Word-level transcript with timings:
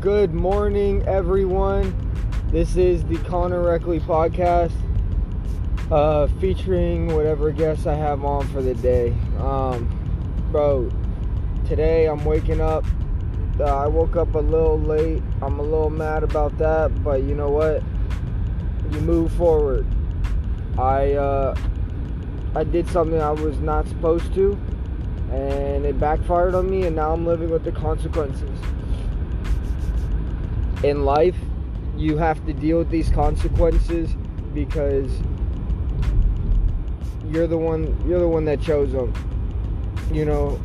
Good 0.00 0.34
morning, 0.34 1.06
everyone. 1.06 1.94
This 2.50 2.76
is 2.76 3.04
the 3.04 3.16
Connor 3.18 3.62
Reckley 3.62 4.00
podcast, 4.00 4.72
uh, 5.92 6.26
featuring 6.40 7.14
whatever 7.14 7.52
guests 7.52 7.86
I 7.86 7.94
have 7.94 8.24
on 8.24 8.48
for 8.48 8.60
the 8.60 8.74
day. 8.74 9.14
Um, 9.38 9.86
bro, 10.50 10.90
today 11.68 12.06
I'm 12.06 12.24
waking 12.24 12.60
up. 12.60 12.84
Uh, 13.60 13.66
I 13.66 13.86
woke 13.86 14.16
up 14.16 14.34
a 14.34 14.40
little 14.40 14.80
late. 14.80 15.22
I'm 15.42 15.60
a 15.60 15.62
little 15.62 15.90
mad 15.90 16.24
about 16.24 16.58
that, 16.58 17.04
but 17.04 17.22
you 17.22 17.36
know 17.36 17.50
what? 17.50 17.84
You 18.90 19.00
move 19.02 19.30
forward. 19.34 19.86
I 20.76 21.12
uh, 21.12 21.56
I 22.56 22.64
did 22.64 22.88
something 22.88 23.20
I 23.20 23.30
was 23.30 23.60
not 23.60 23.86
supposed 23.86 24.34
to 24.34 24.58
and 25.30 25.84
it 25.84 25.98
backfired 25.98 26.54
on 26.54 26.70
me, 26.70 26.86
and 26.86 26.96
now 26.96 27.12
I'm 27.12 27.26
living 27.26 27.50
with 27.50 27.64
the 27.64 27.72
consequences. 27.72 28.58
In 30.82 31.04
life, 31.04 31.36
you 31.96 32.16
have 32.16 32.44
to 32.46 32.52
deal 32.52 32.78
with 32.78 32.90
these 32.90 33.08
consequences 33.10 34.10
because 34.54 35.10
you're 37.30 37.46
the 37.46 37.58
one 37.58 37.96
you're 38.08 38.20
the 38.20 38.28
one 38.28 38.44
that 38.44 38.60
chose 38.60 38.92
them. 38.92 39.12
You 40.12 40.24
know, 40.24 40.60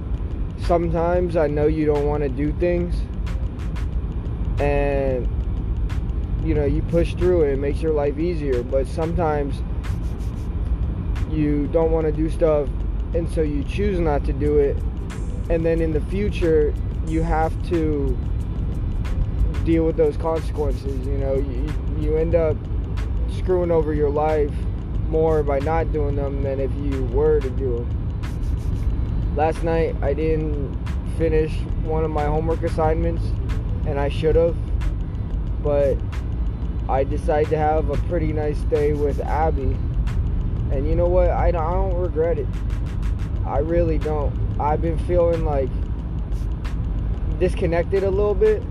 sometimes 0.59 1.35
I 1.35 1.47
know 1.47 1.67
you 1.67 1.85
don't 1.85 2.05
want 2.05 2.23
to 2.23 2.29
do 2.29 2.51
things 2.53 2.95
and 4.59 5.27
you 6.43 6.55
know, 6.55 6.65
you 6.65 6.81
push 6.83 7.13
through 7.15 7.43
it, 7.43 7.53
it 7.53 7.59
makes 7.59 7.81
your 7.81 7.93
life 7.93 8.17
easier, 8.17 8.63
but 8.63 8.87
sometimes 8.87 9.61
you 11.29 11.67
don't 11.67 11.91
want 11.91 12.05
to 12.05 12.11
do 12.11 12.29
stuff 12.29 12.67
and 13.13 13.29
so 13.29 13.41
you 13.41 13.63
choose 13.63 13.99
not 13.99 14.23
to 14.25 14.33
do 14.33 14.57
it. 14.57 14.77
And 15.49 15.65
then 15.65 15.81
in 15.81 15.91
the 15.91 16.01
future 16.01 16.73
you 17.07 17.23
have 17.23 17.51
to 17.69 18.17
deal 19.63 19.85
with 19.85 19.97
those 19.97 20.17
consequences 20.17 21.05
you 21.05 21.17
know? 21.17 21.35
You, 21.35 21.73
you 21.99 22.17
end 22.17 22.35
up 22.35 22.57
screwing 23.37 23.71
over 23.71 23.93
your 23.93 24.09
life 24.09 24.53
more 25.07 25.43
by 25.43 25.59
not 25.59 25.91
doing 25.91 26.15
them 26.15 26.41
than 26.41 26.59
if 26.59 26.73
you 26.75 27.03
were 27.05 27.39
to 27.39 27.49
do 27.51 27.77
them 27.77 29.35
last 29.35 29.63
night 29.63 29.95
i 30.01 30.13
didn't 30.13 30.73
finish 31.17 31.53
one 31.83 32.03
of 32.03 32.11
my 32.11 32.25
homework 32.25 32.63
assignments 32.63 33.23
and 33.85 33.99
i 33.99 34.09
should 34.09 34.35
have 34.35 34.55
but 35.63 35.97
i 36.89 37.03
decided 37.03 37.49
to 37.49 37.57
have 37.57 37.89
a 37.89 37.97
pretty 38.07 38.33
nice 38.33 38.59
day 38.63 38.93
with 38.93 39.19
abby. 39.21 39.77
And 40.71 40.87
you 40.87 40.95
know 40.95 41.07
what? 41.07 41.29
I, 41.29 41.47
I 41.47 41.51
don't 41.51 41.93
regret 41.95 42.39
it 42.39 42.47
I 43.51 43.57
really 43.57 43.97
don't. 43.97 44.33
I've 44.61 44.81
been 44.81 44.97
feeling 44.99 45.43
like 45.43 45.69
disconnected 47.37 48.01
a 48.01 48.09
little 48.09 48.33
bit. 48.33 48.63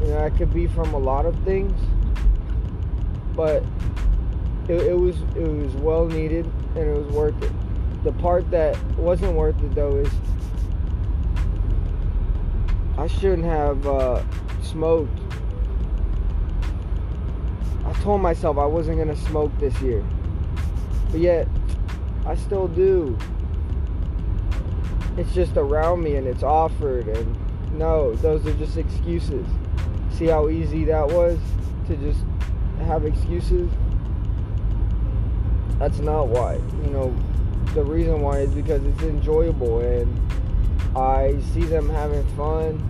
You 0.00 0.06
know, 0.06 0.14
that 0.14 0.34
could 0.38 0.54
be 0.54 0.66
from 0.66 0.94
a 0.94 0.98
lot 0.98 1.26
of 1.26 1.38
things, 1.40 1.78
but 3.34 3.62
it, 4.70 4.80
it 4.80 4.98
was 4.98 5.20
it 5.36 5.46
was 5.46 5.74
well 5.74 6.06
needed 6.06 6.46
and 6.74 6.88
it 6.88 6.96
was 6.96 7.06
worth 7.08 7.42
it. 7.42 7.52
The 8.02 8.12
part 8.12 8.50
that 8.50 8.82
wasn't 8.94 9.34
worth 9.34 9.62
it 9.62 9.74
though 9.74 9.96
is 9.96 10.08
I 12.96 13.08
shouldn't 13.08 13.44
have 13.44 13.86
uh, 13.86 14.22
smoked. 14.62 15.20
I 17.84 17.92
told 18.00 18.22
myself 18.22 18.56
I 18.56 18.64
wasn't 18.64 18.96
gonna 18.96 19.14
smoke 19.16 19.52
this 19.58 19.78
year, 19.82 20.02
but 21.10 21.20
yet 21.20 21.46
I 22.24 22.36
still 22.36 22.68
do 22.68 23.18
it's 25.16 25.32
just 25.34 25.56
around 25.56 26.02
me 26.02 26.16
and 26.16 26.26
it's 26.26 26.42
offered 26.42 27.08
and 27.08 27.78
no 27.78 28.14
those 28.16 28.46
are 28.46 28.54
just 28.54 28.76
excuses. 28.76 29.46
See 30.12 30.26
how 30.26 30.48
easy 30.48 30.84
that 30.84 31.06
was 31.06 31.38
to 31.88 31.96
just 31.96 32.20
have 32.84 33.04
excuses? 33.04 33.70
That's 35.78 35.98
not 35.98 36.28
why 36.28 36.54
you 36.54 36.90
know 36.90 37.14
the 37.74 37.84
reason 37.84 38.20
why 38.20 38.38
is 38.38 38.50
because 38.50 38.82
it's 38.84 39.02
enjoyable 39.02 39.80
and 39.80 40.96
i 40.96 41.38
see 41.52 41.64
them 41.64 41.88
having 41.90 42.24
fun 42.28 42.80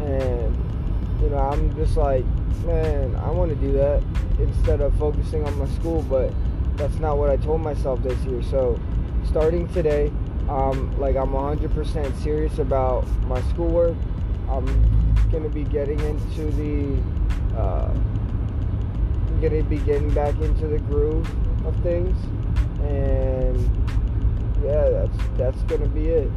and 0.00 1.20
you 1.20 1.28
know 1.30 1.38
i'm 1.38 1.74
just 1.74 1.96
like 1.96 2.24
man 2.64 3.16
i 3.16 3.30
want 3.30 3.50
to 3.50 3.56
do 3.56 3.72
that 3.72 4.02
instead 4.38 4.80
of 4.80 4.94
focusing 4.96 5.44
on 5.44 5.58
my 5.58 5.66
school 5.70 6.02
but 6.02 6.32
that's 6.76 6.96
not 6.96 7.18
what 7.18 7.30
i 7.30 7.36
told 7.36 7.60
myself 7.60 8.02
this 8.02 8.18
year. 8.24 8.42
So 8.42 8.78
starting 9.24 9.66
today 9.72 10.12
um, 10.48 10.98
like 10.98 11.16
I'm 11.16 11.30
100% 11.30 12.22
serious 12.22 12.58
about 12.58 13.06
my 13.22 13.40
schoolwork. 13.50 13.96
I'm 14.48 14.66
gonna 15.30 15.48
be 15.48 15.64
getting 15.64 15.98
into 16.00 16.50
the, 16.52 17.58
uh, 17.58 17.90
I'm 17.90 19.40
gonna 19.40 19.62
be 19.62 19.78
getting 19.78 20.12
back 20.12 20.38
into 20.40 20.68
the 20.68 20.78
groove 20.78 21.26
of 21.66 21.74
things, 21.82 22.16
and 22.82 23.58
yeah, 24.62 24.90
that's 24.90 25.16
that's 25.38 25.62
gonna 25.62 25.88
be 25.88 26.08
it. 26.08 26.30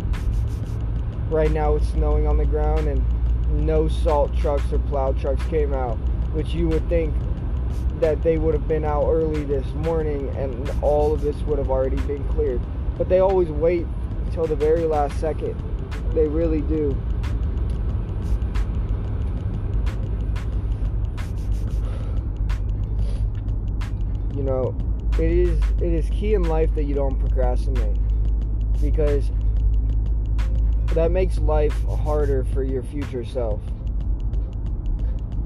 Right 1.29 1.51
now 1.51 1.75
it's 1.75 1.89
snowing 1.89 2.27
on 2.27 2.37
the 2.37 2.45
ground, 2.45 2.87
and 2.87 3.65
no 3.65 3.89
salt 3.89 4.35
trucks 4.37 4.71
or 4.71 4.79
plow 4.79 5.11
trucks 5.11 5.45
came 5.47 5.73
out, 5.73 5.97
which 6.31 6.53
you 6.53 6.69
would 6.69 6.87
think 6.87 7.13
that 7.99 8.23
they 8.23 8.37
would 8.37 8.53
have 8.53 8.67
been 8.69 8.85
out 8.85 9.09
early 9.09 9.43
this 9.43 9.67
morning, 9.73 10.29
and 10.37 10.71
all 10.81 11.13
of 11.13 11.19
this 11.19 11.35
would 11.41 11.57
have 11.57 11.69
already 11.69 11.97
been 12.01 12.23
cleared 12.29 12.61
but 12.97 13.09
they 13.09 13.19
always 13.19 13.49
wait 13.49 13.85
until 14.27 14.45
the 14.45 14.55
very 14.55 14.83
last 14.83 15.17
second. 15.19 15.55
They 16.13 16.27
really 16.27 16.61
do. 16.61 16.95
You 24.35 24.43
know, 24.43 24.75
it 25.13 25.31
is 25.31 25.59
it 25.81 25.93
is 25.93 26.09
key 26.09 26.33
in 26.33 26.43
life 26.43 26.73
that 26.75 26.83
you 26.83 26.93
don't 26.93 27.17
procrastinate 27.17 27.97
because 28.81 29.31
that 30.93 31.11
makes 31.11 31.39
life 31.39 31.73
harder 31.85 32.43
for 32.43 32.63
your 32.63 32.83
future 32.83 33.23
self. 33.23 33.61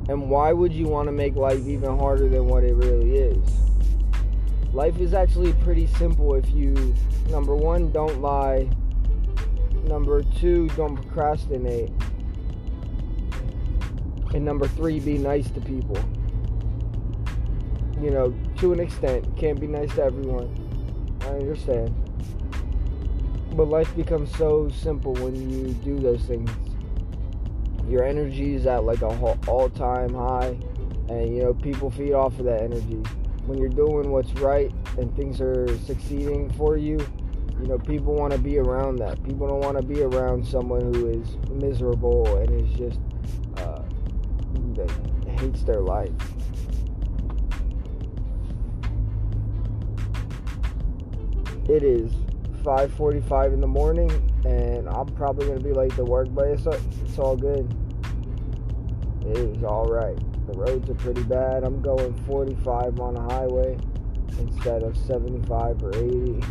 And 0.10 0.30
why 0.30 0.52
would 0.52 0.74
you 0.74 0.88
want 0.88 1.08
to 1.08 1.12
make 1.12 1.36
life 1.36 1.66
even 1.68 1.98
harder 1.98 2.28
than 2.28 2.48
what 2.48 2.64
it 2.64 2.74
really 2.74 3.16
is? 3.16 3.71
Life 4.74 5.02
is 5.02 5.14
actually 5.14 5.52
pretty 5.54 5.86
simple 5.86 6.34
if 6.36 6.50
you, 6.52 6.96
number 7.30 7.54
one, 7.54 7.92
don't 7.92 8.22
lie. 8.22 8.70
Number 9.84 10.24
two, 10.24 10.70
don't 10.70 10.96
procrastinate. 10.96 11.92
And 14.34 14.46
number 14.46 14.70
three, 14.70 15.02
be 15.02 15.18
nice 15.18 15.50
to 15.52 15.60
people. 15.60 15.98
You 18.00 18.12
know, 18.12 18.34
to 18.60 18.72
an 18.72 18.80
extent. 18.80 19.36
Can't 19.36 19.60
be 19.60 19.68
nice 19.68 19.94
to 19.96 20.04
everyone. 20.04 20.48
I 21.24 21.32
understand. 21.32 21.94
But 23.58 23.68
life 23.68 23.94
becomes 23.98 24.34
so 24.38 24.70
simple 24.70 25.14
when 25.16 25.50
you 25.50 25.74
do 25.74 26.00
those 26.00 26.24
things. 26.24 26.50
Your 27.90 28.06
energy 28.06 28.56
is 28.56 28.66
at 28.68 28.86
like 28.86 29.02
a 29.02 29.08
all 29.48 29.70
time 29.70 30.14
high, 30.14 30.58
and 31.10 31.36
you 31.36 31.44
know, 31.44 31.54
people 31.54 31.92
feed 31.92 32.14
off 32.14 32.40
of 32.40 32.46
that 32.46 32.62
energy 32.62 33.04
when 33.52 33.60
you're 33.60 33.68
doing 33.68 34.12
what's 34.12 34.32
right 34.36 34.72
and 34.98 35.14
things 35.18 35.42
are 35.42 35.68
succeeding 35.80 36.50
for 36.52 36.78
you, 36.78 36.98
you 37.60 37.68
know, 37.68 37.78
people 37.78 38.16
want 38.16 38.32
to 38.32 38.40
be 38.40 38.58
around 38.58 38.96
that. 38.96 39.22
People 39.26 39.46
don't 39.46 39.60
want 39.60 39.76
to 39.76 39.84
be 39.86 40.02
around 40.04 40.48
someone 40.48 40.94
who 40.94 41.08
is 41.08 41.36
miserable 41.50 42.38
and 42.38 42.62
is 42.62 42.78
just 42.78 43.00
uh, 43.58 43.82
hates 45.38 45.64
their 45.64 45.82
life. 45.82 46.12
It 51.68 51.84
is 51.84 52.14
5:45 52.64 53.54
in 53.54 53.60
the 53.60 53.68
morning, 53.68 54.10
and 54.46 54.88
I'm 54.88 55.08
probably 55.08 55.48
gonna 55.48 55.60
be 55.60 55.74
late 55.74 55.94
to 55.98 56.06
work, 56.06 56.30
but 56.32 56.48
it's 56.48 56.66
it's 56.68 57.20
all 57.20 57.36
good. 57.36 57.70
It 59.26 59.38
is 59.38 59.64
all 59.64 59.86
right. 59.86 60.18
The 60.48 60.54
roads 60.54 60.90
are 60.90 60.96
pretty 60.96 61.24
bad. 61.24 61.64
I'm 61.64 61.82
going 61.82 62.14
45 62.26 63.00
on 63.00 63.16
a 63.16 63.22
highway 63.22 63.78
instead 64.40 64.84
of 64.84 64.98
75 64.98 65.84
or 65.84 65.96
80. 65.96 66.42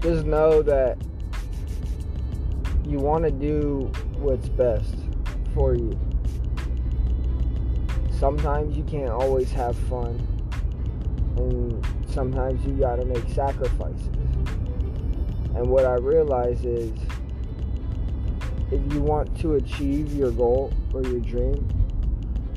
Just 0.00 0.26
know 0.26 0.62
that 0.62 0.96
you 2.86 2.98
want 2.98 3.24
to 3.24 3.30
do 3.30 3.90
what's 4.16 4.48
best 4.48 4.94
for 5.54 5.74
you. 5.74 5.98
Sometimes 8.18 8.76
you 8.76 8.84
can't 8.84 9.10
always 9.10 9.50
have 9.50 9.76
fun. 9.76 10.24
And 11.36 11.84
sometimes 12.18 12.66
you 12.66 12.72
got 12.72 12.96
to 12.96 13.04
make 13.04 13.28
sacrifices. 13.28 14.08
And 15.54 15.70
what 15.70 15.84
I 15.84 15.94
realize 15.94 16.64
is 16.64 16.92
if 18.72 18.92
you 18.92 19.00
want 19.00 19.38
to 19.38 19.54
achieve 19.54 20.12
your 20.14 20.32
goal 20.32 20.72
or 20.92 21.04
your 21.04 21.20
dream, 21.20 21.68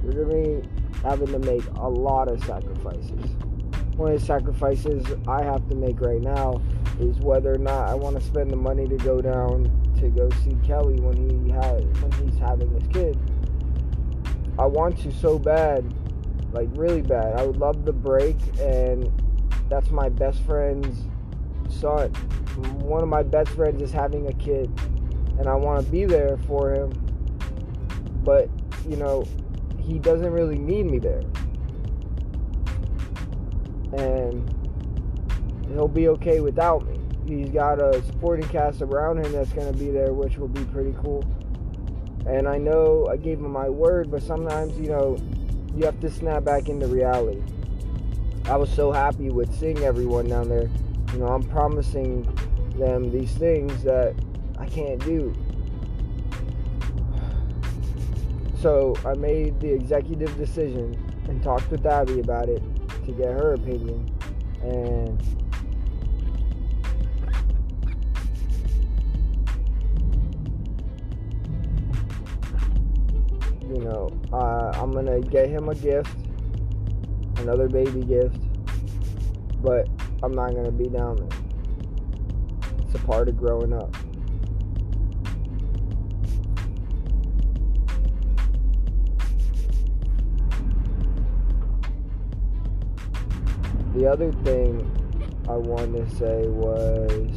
you're 0.03 0.13
going 0.13 0.61
to 0.63 0.67
be 0.67 0.99
having 1.03 1.27
to 1.27 1.37
make 1.37 1.63
a 1.75 1.87
lot 1.87 2.27
of 2.27 2.43
sacrifices. 2.43 3.23
One 3.97 4.13
of 4.13 4.19
the 4.19 4.25
sacrifices 4.25 5.05
I 5.27 5.43
have 5.43 5.69
to 5.69 5.75
make 5.75 6.01
right 6.01 6.21
now 6.21 6.59
is 6.99 7.19
whether 7.19 7.53
or 7.53 7.59
not 7.59 7.87
I 7.87 7.93
want 7.93 8.19
to 8.19 8.25
spend 8.25 8.49
the 8.49 8.55
money 8.55 8.87
to 8.87 8.97
go 8.97 9.21
down 9.21 9.69
to 9.99 10.09
go 10.09 10.27
see 10.43 10.57
Kelly 10.65 10.99
when 10.99 11.17
he 11.17 11.51
has 11.51 11.83
when 12.01 12.11
he's 12.13 12.39
having 12.39 12.71
his 12.71 12.87
kid. 12.87 13.15
I 14.57 14.65
want 14.65 14.97
to 15.03 15.11
so 15.11 15.37
bad, 15.37 15.85
like 16.51 16.67
really 16.71 17.03
bad. 17.03 17.39
I 17.39 17.45
would 17.45 17.57
love 17.57 17.85
the 17.85 17.93
break, 17.93 18.37
and 18.59 19.11
that's 19.71 19.89
my 19.89 20.09
best 20.09 20.43
friend's 20.43 21.05
son. 21.69 22.09
One 22.83 23.01
of 23.01 23.07
my 23.07 23.23
best 23.23 23.51
friends 23.51 23.81
is 23.81 23.91
having 23.91 24.27
a 24.27 24.33
kid, 24.33 24.69
and 25.39 25.47
I 25.47 25.55
want 25.55 25.83
to 25.85 25.89
be 25.89 26.03
there 26.03 26.37
for 26.45 26.73
him. 26.73 26.91
But 28.23 28.49
you 28.87 28.97
know, 28.97 29.25
he 29.79 29.97
doesn't 29.97 30.29
really 30.29 30.57
need 30.57 30.87
me 30.87 30.99
there, 30.99 31.23
and 33.93 34.43
he'll 35.69 35.87
be 35.87 36.09
okay 36.09 36.41
without 36.41 36.85
me. 36.85 36.99
He's 37.25 37.49
got 37.49 37.79
a 37.79 38.03
supporting 38.03 38.49
cast 38.49 38.81
around 38.81 39.25
him 39.25 39.31
that's 39.31 39.53
going 39.53 39.71
to 39.71 39.79
be 39.79 39.89
there, 39.89 40.11
which 40.11 40.37
will 40.37 40.49
be 40.49 40.65
pretty 40.65 40.93
cool. 41.01 41.23
And 42.25 42.45
I 42.45 42.57
know 42.57 43.07
I 43.09 43.15
gave 43.15 43.39
him 43.39 43.51
my 43.51 43.69
word, 43.69 44.11
but 44.11 44.21
sometimes, 44.21 44.77
you 44.77 44.89
know, 44.89 45.17
you 45.73 45.85
have 45.85 45.99
to 46.01 46.09
snap 46.09 46.43
back 46.43 46.67
into 46.67 46.87
reality. 46.87 47.41
I 48.45 48.57
was 48.57 48.69
so 48.73 48.91
happy 48.91 49.29
with 49.29 49.53
seeing 49.57 49.79
everyone 49.79 50.27
down 50.27 50.49
there. 50.49 50.69
You 51.13 51.19
know, 51.19 51.27
I'm 51.27 51.43
promising 51.43 52.23
them 52.77 53.11
these 53.11 53.33
things 53.33 53.83
that 53.83 54.15
I 54.57 54.65
can't 54.67 55.03
do. 55.03 55.33
So 58.61 58.93
I 59.03 59.15
made 59.15 59.59
the 59.59 59.73
executive 59.73 60.37
decision 60.37 60.95
and 61.27 61.41
talked 61.41 61.71
with 61.71 61.83
Abby 61.83 62.19
about 62.19 62.47
it 62.47 62.61
to 63.05 63.11
get 63.11 63.29
her 63.29 63.53
opinion. 63.53 64.07
And 64.61 65.19
you 73.67 73.79
know, 73.79 74.11
uh, 74.31 74.71
I'm 74.75 74.91
gonna 74.91 75.21
get 75.21 75.49
him 75.49 75.69
a 75.69 75.75
gift, 75.75 76.15
another 77.41 77.67
baby 77.67 78.03
gift, 78.03 78.37
but 79.63 79.89
I'm 80.21 80.33
not 80.33 80.53
gonna 80.53 80.71
be 80.71 80.87
down 80.87 81.15
there. 81.15 81.39
It's 82.85 82.93
a 82.95 82.99
part 82.99 83.27
of 83.27 83.37
growing 83.37 83.73
up. 83.73 83.95
The 93.95 94.07
other 94.07 94.31
thing 94.43 94.89
I 95.49 95.55
wanted 95.55 96.07
to 96.07 96.15
say 96.15 96.47
was 96.47 97.31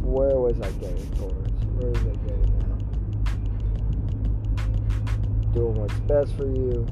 where 0.00 0.38
was 0.38 0.58
I 0.60 0.70
getting 0.72 1.10
towards? 1.12 1.64
Where 1.76 1.90
was 1.90 2.00
I 2.00 2.16
getting 2.26 2.54
at? 5.44 5.52
Doing 5.52 5.74
what's 5.74 5.98
best 6.00 6.34
for 6.36 6.46
you. 6.46 6.86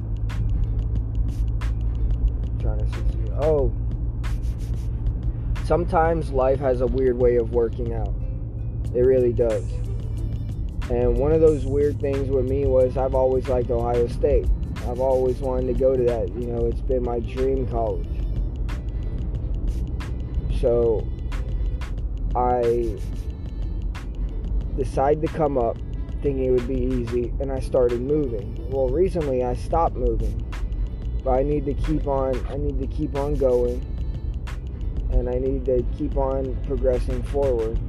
Trying 2.71 2.89
to 2.89 2.97
succeed. 2.97 3.31
Oh, 3.37 3.73
sometimes 5.65 6.31
life 6.31 6.59
has 6.59 6.81
a 6.81 6.87
weird 6.87 7.17
way 7.17 7.35
of 7.35 7.51
working 7.51 7.93
out. 7.93 8.13
It 8.93 9.01
really 9.01 9.33
does. 9.33 9.63
And 10.89 11.17
one 11.17 11.31
of 11.31 11.41
those 11.41 11.65
weird 11.65 11.99
things 11.99 12.29
with 12.29 12.49
me 12.49 12.65
was 12.65 12.97
I've 12.97 13.15
always 13.15 13.47
liked 13.47 13.69
Ohio 13.71 14.07
State. 14.07 14.47
I've 14.87 14.99
always 14.99 15.37
wanted 15.39 15.67
to 15.67 15.73
go 15.73 15.95
to 15.95 16.03
that. 16.03 16.29
You 16.29 16.47
know, 16.47 16.65
it's 16.65 16.81
been 16.81 17.03
my 17.03 17.19
dream 17.19 17.67
college. 17.67 18.07
So 20.59 21.07
I 22.35 22.97
decided 24.77 25.21
to 25.27 25.33
come 25.33 25.57
up 25.57 25.77
thinking 26.21 26.45
it 26.45 26.51
would 26.51 26.67
be 26.67 26.79
easy 26.79 27.33
and 27.39 27.51
I 27.51 27.59
started 27.59 28.01
moving. 28.01 28.69
Well, 28.69 28.87
recently 28.87 29.43
I 29.43 29.55
stopped 29.55 29.95
moving. 29.95 30.50
But 31.23 31.31
I 31.31 31.43
need 31.43 31.65
to 31.65 31.73
keep 31.73 32.07
on 32.07 32.45
I 32.47 32.57
need 32.57 32.79
to 32.79 32.87
keep 32.87 33.15
on 33.15 33.35
going 33.35 33.85
and 35.11 35.29
I 35.29 35.37
need 35.37 35.65
to 35.65 35.83
keep 35.97 36.17
on 36.17 36.55
progressing 36.65 37.21
forward. 37.23 37.79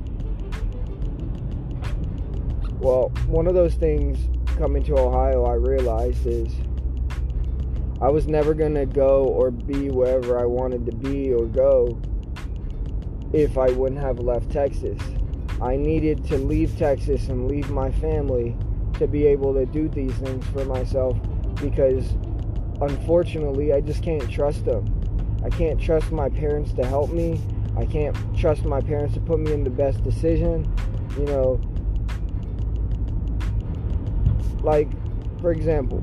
Well, 2.81 3.11
one 3.27 3.47
of 3.47 3.55
those 3.55 3.75
things 3.75 4.19
coming 4.59 4.83
to 4.85 4.99
Ohio 4.99 5.45
I 5.45 5.55
realized 5.55 6.27
is 6.27 6.53
I 8.01 8.09
was 8.09 8.27
never 8.27 8.55
going 8.55 8.75
to 8.75 8.87
go 8.87 9.25
or 9.25 9.53
be 9.53 9.89
wherever 9.89 10.39
I 10.39 10.45
wanted 10.45 10.85
to 10.87 10.93
be 10.93 11.33
or 11.33 11.47
go 11.47 12.01
if 13.33 13.57
I 13.57 13.71
wouldn't 13.71 14.01
have 14.01 14.19
left 14.19 14.51
Texas. 14.51 15.01
I 15.61 15.77
needed 15.77 16.25
to 16.25 16.37
leave 16.37 16.77
Texas 16.77 17.29
and 17.29 17.49
leave 17.49 17.71
my 17.71 17.93
family 17.93 18.57
to 18.95 19.07
be 19.07 19.27
able 19.27 19.55
to 19.55 19.65
do 19.65 19.89
these 19.89 20.13
things 20.15 20.45
for 20.49 20.65
myself 20.65 21.17
because 21.61 22.15
unfortunately 22.83 23.73
I 23.73 23.81
just 23.81 24.03
can't 24.03 24.29
trust 24.31 24.65
them. 24.65 24.85
I 25.45 25.51
can't 25.51 25.81
trust 25.81 26.13
my 26.13 26.29
parents 26.29 26.73
to 26.75 26.87
help 26.87 27.11
me. 27.11 27.41
I 27.77 27.87
can't 27.87 28.17
trust 28.37 28.65
my 28.65 28.81
parents 28.81 29.15
to 29.15 29.21
put 29.21 29.41
me 29.41 29.53
in 29.53 29.65
the 29.65 29.71
best 29.71 30.03
decision. 30.05 30.71
You 31.19 31.25
know, 31.27 31.61
like, 34.63 34.89
for 35.41 35.53
example, 35.53 36.03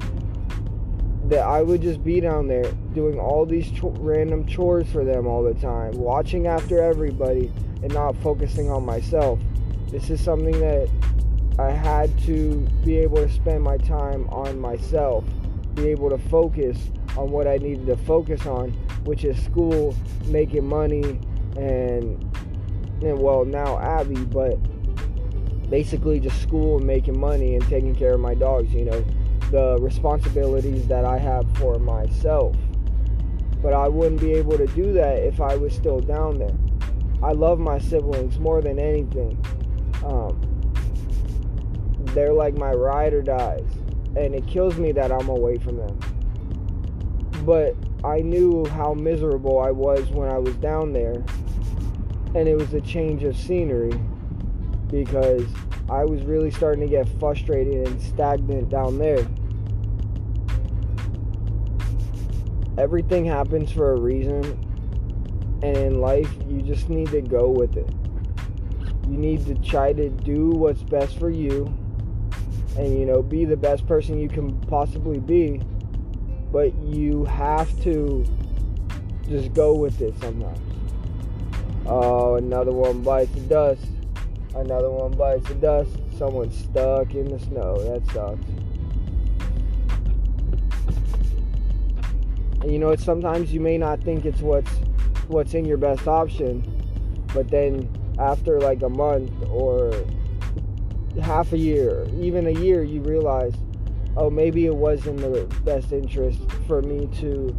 that 1.25 1.41
I 1.41 1.61
would 1.61 1.81
just 1.81 2.03
be 2.03 2.19
down 2.19 2.47
there 2.47 2.71
doing 2.93 3.19
all 3.19 3.45
these 3.45 3.71
cho- 3.71 3.95
random 3.99 4.45
chores 4.45 4.91
for 4.91 5.05
them 5.05 5.27
all 5.27 5.43
the 5.43 5.53
time, 5.53 5.93
watching 5.93 6.47
after 6.47 6.81
everybody 6.81 7.51
and 7.83 7.93
not 7.93 8.15
focusing 8.17 8.69
on 8.69 8.85
myself. 8.85 9.39
This 9.89 10.09
is 10.09 10.19
something 10.19 10.59
that 10.59 10.89
I 11.59 11.71
had 11.71 12.17
to 12.21 12.55
be 12.83 12.97
able 12.97 13.17
to 13.17 13.29
spend 13.29 13.63
my 13.63 13.77
time 13.77 14.27
on 14.29 14.59
myself, 14.59 15.23
be 15.81 15.89
able 15.89 16.09
to 16.09 16.17
focus 16.17 16.77
on 17.17 17.31
what 17.31 17.47
I 17.47 17.57
needed 17.57 17.85
to 17.87 17.97
focus 17.97 18.45
on, 18.45 18.71
which 19.03 19.23
is 19.23 19.41
school, 19.43 19.95
making 20.25 20.67
money, 20.67 21.19
and 21.57 22.23
and 23.01 23.17
well 23.19 23.45
now 23.45 23.79
Abby, 23.79 24.25
but 24.25 24.57
basically 25.69 26.19
just 26.19 26.41
school 26.41 26.77
and 26.77 26.85
making 26.85 27.19
money 27.19 27.55
and 27.55 27.67
taking 27.67 27.95
care 27.95 28.13
of 28.13 28.19
my 28.19 28.33
dogs. 28.33 28.73
You 28.73 28.85
know, 28.85 29.05
the 29.51 29.77
responsibilities 29.79 30.87
that 30.87 31.05
I 31.05 31.17
have 31.17 31.45
for 31.57 31.79
myself. 31.79 32.55
But 33.61 33.73
I 33.73 33.87
wouldn't 33.87 34.21
be 34.21 34.33
able 34.33 34.57
to 34.57 34.67
do 34.67 34.93
that 34.93 35.17
if 35.19 35.41
I 35.41 35.55
was 35.55 35.73
still 35.73 35.99
down 35.99 36.39
there. 36.39 36.55
I 37.21 37.33
love 37.33 37.59
my 37.59 37.77
siblings 37.77 38.39
more 38.39 38.61
than 38.61 38.79
anything. 38.79 39.37
Um, 40.05 40.39
they're 42.13 42.33
like 42.33 42.57
my 42.57 42.71
ride 42.71 43.13
or 43.13 43.21
dies, 43.21 43.67
and 44.15 44.33
it 44.33 44.45
kills 44.47 44.77
me 44.77 44.91
that 44.93 45.11
I'm 45.11 45.29
away 45.29 45.57
from 45.57 45.77
them. 45.77 45.99
But 47.45 47.75
I 48.03 48.21
knew 48.21 48.65
how 48.65 48.93
miserable 48.93 49.59
I 49.59 49.71
was 49.71 50.07
when 50.09 50.29
I 50.29 50.37
was 50.37 50.55
down 50.55 50.93
there, 50.93 51.23
and 52.35 52.47
it 52.47 52.55
was 52.55 52.73
a 52.73 52.81
change 52.81 53.23
of 53.23 53.37
scenery 53.37 53.99
because 54.87 55.45
I 55.89 56.05
was 56.05 56.21
really 56.23 56.51
starting 56.51 56.81
to 56.81 56.89
get 56.89 57.07
frustrated 57.19 57.87
and 57.87 58.01
stagnant 58.01 58.69
down 58.69 58.97
there. 58.97 59.27
Everything 62.77 63.25
happens 63.25 63.71
for 63.71 63.91
a 63.91 63.99
reason, 63.99 64.43
and 65.61 65.77
in 65.77 66.01
life, 66.01 66.31
you 66.47 66.61
just 66.61 66.89
need 66.89 67.09
to 67.09 67.21
go 67.21 67.49
with 67.49 67.75
it. 67.75 67.89
You 69.09 69.17
need 69.17 69.45
to 69.47 69.55
try 69.55 69.91
to 69.93 70.09
do 70.09 70.49
what's 70.49 70.83
best 70.83 71.17
for 71.17 71.29
you 71.29 71.73
and, 72.77 72.97
you 72.97 73.05
know, 73.05 73.21
be 73.21 73.45
the 73.45 73.57
best 73.57 73.85
person 73.87 74.19
you 74.19 74.29
can 74.29 74.59
possibly 74.61 75.19
be, 75.19 75.61
but 76.51 76.73
you 76.83 77.25
have 77.25 77.69
to 77.83 78.25
just 79.27 79.53
go 79.53 79.75
with 79.75 80.01
it 80.01 80.13
sometimes. 80.19 80.59
Oh, 81.85 82.35
another 82.35 82.71
one 82.71 83.01
bites 83.01 83.31
the 83.31 83.41
dust. 83.41 83.85
Another 84.55 84.89
one 84.89 85.11
bites 85.11 85.47
the 85.47 85.55
dust. 85.55 85.91
Someone's 86.17 86.57
stuck 86.57 87.13
in 87.13 87.29
the 87.29 87.39
snow. 87.39 87.77
That 87.83 88.05
sucks. 88.11 88.45
And 92.61 92.71
you 92.71 92.79
know, 92.79 92.95
sometimes 92.95 93.53
you 93.53 93.59
may 93.59 93.77
not 93.77 94.01
think 94.03 94.25
it's 94.25 94.41
what's 94.41 94.71
what's 95.27 95.53
in 95.53 95.65
your 95.65 95.77
best 95.77 96.07
option, 96.07 96.63
but 97.33 97.49
then 97.49 97.87
after 98.19 98.59
like 98.59 98.81
a 98.81 98.89
month 98.89 99.31
or 99.49 99.93
half 101.19 101.53
a 101.53 101.57
year, 101.57 102.07
even 102.19 102.47
a 102.47 102.51
year, 102.51 102.83
you 102.83 103.01
realize, 103.01 103.53
oh, 104.17 104.29
maybe 104.29 104.65
it 104.65 104.75
was 104.75 105.07
in 105.07 105.15
the 105.17 105.45
best 105.63 105.91
interest 105.91 106.39
for 106.67 106.81
me 106.81 107.07
to 107.19 107.55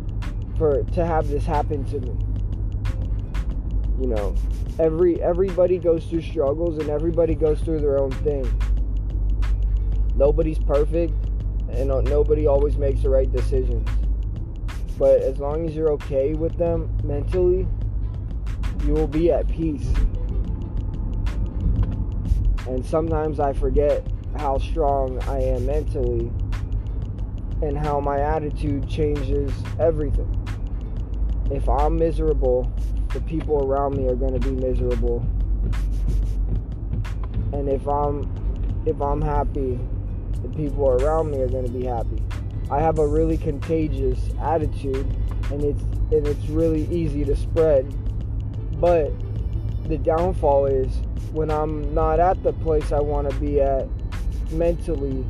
for 0.59 0.83
to 0.83 1.07
have 1.07 1.29
this 1.29 1.45
happen 1.47 1.85
to 1.87 2.01
me. 2.01 2.17
You 4.01 4.09
know, 4.09 4.35
every 4.79 5.23
everybody 5.23 5.79
goes 5.79 6.05
through 6.07 6.23
struggles 6.23 6.79
and 6.79 6.91
everybody 6.91 7.35
goes 7.35 7.61
through 7.61 7.81
their 7.81 7.99
own 7.99 8.11
thing. 8.11 8.51
Nobody's 10.17 10.59
perfect 10.59 11.15
and 11.71 11.89
nobody 12.05 12.47
always 12.47 12.77
makes 12.77 13.03
the 13.03 13.11
right 13.11 13.31
decisions. 13.31 13.89
But 14.99 15.23
as 15.23 15.39
long 15.39 15.67
as 15.67 15.75
you're 15.75 15.93
okay 15.93 16.35
with 16.35 16.57
them 16.59 16.95
mentally, 17.05 17.67
you 18.85 18.93
will 18.93 19.07
be 19.07 19.33
at 19.33 19.49
peace. 19.49 19.89
And 22.67 22.85
sometimes 22.85 23.41
I 23.41 23.53
forget 23.53 24.07
how 24.37 24.59
strong 24.59 25.23
I 25.25 25.39
am 25.41 25.67
mentally 25.67 26.31
and 27.63 27.77
how 27.77 28.01
my 28.01 28.21
attitude 28.21 28.89
changes 28.89 29.53
everything. 29.79 30.37
If 31.51 31.69
I'm 31.69 31.97
miserable, 31.97 32.73
the 33.13 33.21
people 33.23 33.65
around 33.65 33.97
me 33.97 34.07
are 34.07 34.15
going 34.15 34.39
to 34.39 34.41
be 34.41 34.53
miserable. 34.53 35.19
And 37.53 37.69
if 37.69 37.87
I'm 37.89 38.39
if 38.87 39.01
I'm 39.01 39.21
happy, 39.21 39.79
the 40.43 40.49
people 40.49 40.89
around 40.89 41.31
me 41.31 41.41
are 41.41 41.49
going 41.49 41.67
to 41.67 41.73
be 41.73 41.85
happy. 41.85 42.23
I 42.71 42.81
have 42.81 42.99
a 42.99 43.07
really 43.07 43.37
contagious 43.37 44.19
attitude 44.41 45.07
and 45.51 45.65
it's 45.65 45.83
and 46.13 46.27
it's 46.27 46.47
really 46.49 46.87
easy 46.87 47.25
to 47.25 47.37
spread. 47.37 47.93
But 48.81 49.13
the 49.91 49.99
downfall 49.99 50.67
is 50.67 51.03
when 51.33 51.51
I'm 51.51 51.93
not 51.93 52.21
at 52.21 52.43
the 52.43 52.53
place 52.53 52.93
I 52.93 53.01
want 53.01 53.29
to 53.29 53.37
be 53.39 53.61
at 53.61 53.89
mentally, 54.53 55.27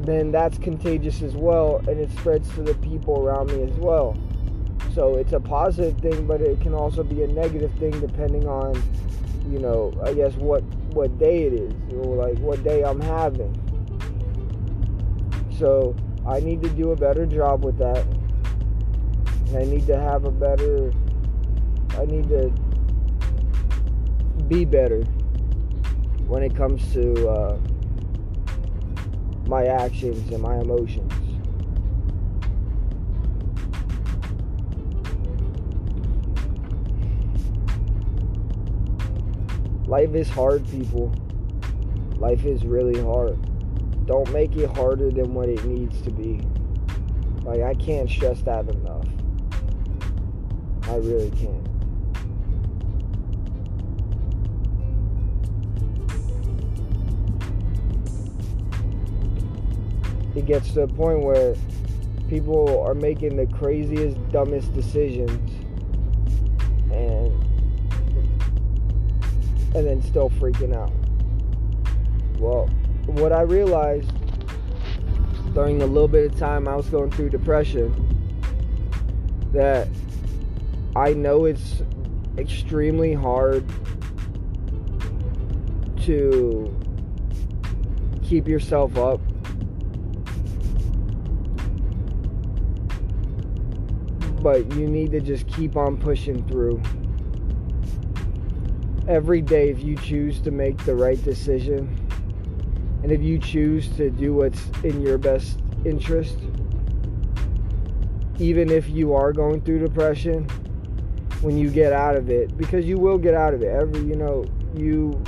then 0.00 0.32
that's 0.32 0.58
contagious 0.58 1.22
as 1.22 1.34
well 1.34 1.76
and 1.86 2.00
it 2.00 2.10
spreads 2.12 2.48
to 2.54 2.62
the 2.62 2.74
people 2.76 3.18
around 3.20 3.52
me 3.52 3.62
as 3.62 3.72
well. 3.72 4.16
So 4.94 5.16
it's 5.16 5.34
a 5.34 5.40
positive 5.40 5.98
thing, 6.00 6.26
but 6.26 6.40
it 6.40 6.60
can 6.62 6.74
also 6.74 7.04
be 7.04 7.22
a 7.22 7.26
negative 7.26 7.72
thing 7.74 7.92
depending 8.00 8.48
on, 8.48 8.82
you 9.48 9.58
know, 9.58 9.92
I 10.02 10.14
guess 10.14 10.34
what 10.34 10.62
what 10.94 11.16
day 11.18 11.44
it 11.44 11.52
is 11.52 11.72
or 11.92 12.16
like 12.16 12.38
what 12.38 12.64
day 12.64 12.82
I'm 12.82 13.00
having. 13.00 13.54
So 15.58 15.94
I 16.26 16.40
need 16.40 16.62
to 16.62 16.70
do 16.70 16.92
a 16.92 16.96
better 16.96 17.26
job 17.26 17.64
with 17.64 17.76
that. 17.78 18.04
And 19.48 19.58
I 19.58 19.64
need 19.64 19.86
to 19.88 19.98
have 19.98 20.24
a 20.24 20.30
better 20.30 20.90
I 21.98 22.06
need 22.06 22.28
to 22.30 22.50
be 24.50 24.64
better 24.64 25.02
when 26.26 26.42
it 26.42 26.56
comes 26.56 26.92
to 26.92 27.28
uh, 27.28 27.56
my 29.46 29.66
actions 29.66 30.28
and 30.32 30.42
my 30.42 30.58
emotions. 30.58 31.12
Life 39.86 40.14
is 40.16 40.28
hard, 40.28 40.68
people. 40.68 41.14
Life 42.16 42.44
is 42.44 42.64
really 42.64 43.00
hard. 43.00 43.38
Don't 44.06 44.32
make 44.32 44.56
it 44.56 44.68
harder 44.76 45.12
than 45.12 45.32
what 45.32 45.48
it 45.48 45.64
needs 45.64 46.02
to 46.02 46.10
be. 46.10 46.40
Like, 47.42 47.62
I 47.62 47.74
can't 47.74 48.10
stress 48.10 48.40
that 48.42 48.68
enough. 48.68 49.06
I 50.88 50.96
really 50.96 51.30
can't. 51.30 51.69
It 60.34 60.46
gets 60.46 60.72
to 60.72 60.82
a 60.82 60.86
point 60.88 61.20
where 61.20 61.54
people 62.28 62.82
are 62.86 62.94
making 62.94 63.36
the 63.36 63.46
craziest, 63.46 64.16
dumbest 64.30 64.72
decisions 64.72 65.50
and 66.92 67.32
and 69.74 69.86
then 69.86 70.02
still 70.02 70.30
freaking 70.30 70.74
out. 70.74 70.92
Well, 72.40 72.66
what 73.06 73.32
I 73.32 73.42
realized 73.42 74.10
during 75.54 75.78
the 75.78 75.86
little 75.86 76.08
bit 76.08 76.32
of 76.32 76.38
time 76.38 76.68
I 76.68 76.76
was 76.76 76.86
going 76.86 77.10
through 77.10 77.30
depression 77.30 77.92
that 79.52 79.88
I 80.94 81.12
know 81.12 81.44
it's 81.44 81.82
extremely 82.38 83.12
hard 83.12 83.64
to 86.02 86.74
keep 88.22 88.48
yourself 88.48 88.96
up. 88.96 89.20
But 94.50 94.74
you 94.74 94.88
need 94.88 95.12
to 95.12 95.20
just 95.20 95.46
keep 95.46 95.76
on 95.76 95.96
pushing 95.96 96.44
through. 96.48 96.82
Every 99.06 99.40
day 99.40 99.68
if 99.68 99.80
you 99.80 99.94
choose 99.94 100.40
to 100.40 100.50
make 100.50 100.76
the 100.78 100.96
right 100.96 101.22
decision 101.22 101.96
and 103.04 103.12
if 103.12 103.22
you 103.22 103.38
choose 103.38 103.88
to 103.90 104.10
do 104.10 104.34
what's 104.34 104.68
in 104.82 105.02
your 105.02 105.18
best 105.18 105.60
interest 105.84 106.36
even 108.40 108.70
if 108.70 108.88
you 108.88 109.14
are 109.14 109.32
going 109.32 109.60
through 109.60 109.86
depression 109.86 110.48
when 111.42 111.56
you 111.56 111.70
get 111.70 111.92
out 111.92 112.16
of 112.16 112.28
it 112.28 112.58
because 112.58 112.84
you 112.84 112.98
will 112.98 113.18
get 113.18 113.34
out 113.34 113.54
of 113.54 113.62
it. 113.62 113.68
Every 113.68 114.00
you 114.00 114.16
know 114.16 114.44
you 114.74 115.22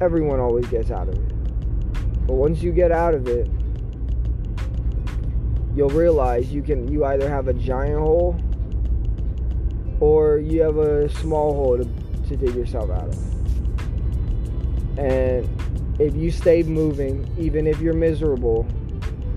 everyone 0.00 0.40
always 0.40 0.66
gets 0.68 0.90
out 0.90 1.10
of 1.10 1.14
it. 1.14 2.26
But 2.26 2.36
once 2.36 2.62
you 2.62 2.72
get 2.72 2.90
out 2.90 3.12
of 3.12 3.28
it 3.28 3.50
you'll 5.74 5.90
realize 5.90 6.50
you 6.50 6.62
can 6.62 6.90
you 6.90 7.04
either 7.04 7.28
have 7.28 7.48
a 7.48 7.52
giant 7.52 7.98
hole 7.98 8.40
or 10.00 10.38
you 10.38 10.62
have 10.62 10.76
a 10.76 11.08
small 11.08 11.54
hole 11.54 11.76
to 11.78 11.84
to 12.28 12.36
dig 12.36 12.54
yourself 12.54 12.90
out 12.90 13.08
of. 13.08 14.98
And 14.98 15.48
if 16.00 16.14
you 16.14 16.30
stay 16.30 16.62
moving, 16.62 17.32
even 17.38 17.66
if 17.66 17.80
you're 17.80 17.94
miserable, 17.94 18.66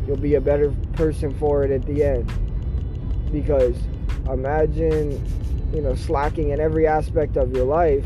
you'll 0.08 0.18
be 0.18 0.36
a 0.36 0.42
better 0.42 0.72
person 0.94 1.34
for 1.38 1.63
it 1.63 1.72
at 1.72 1.86
the 1.86 2.04
end. 2.04 2.32
Because 3.32 3.78
imagine, 4.28 5.24
you 5.74 5.82
know, 5.82 5.96
slacking 5.96 6.50
in 6.50 6.60
every 6.60 6.88
aspect 6.88 7.38
of 7.38 7.56
your 7.56 7.66
life 7.66 8.06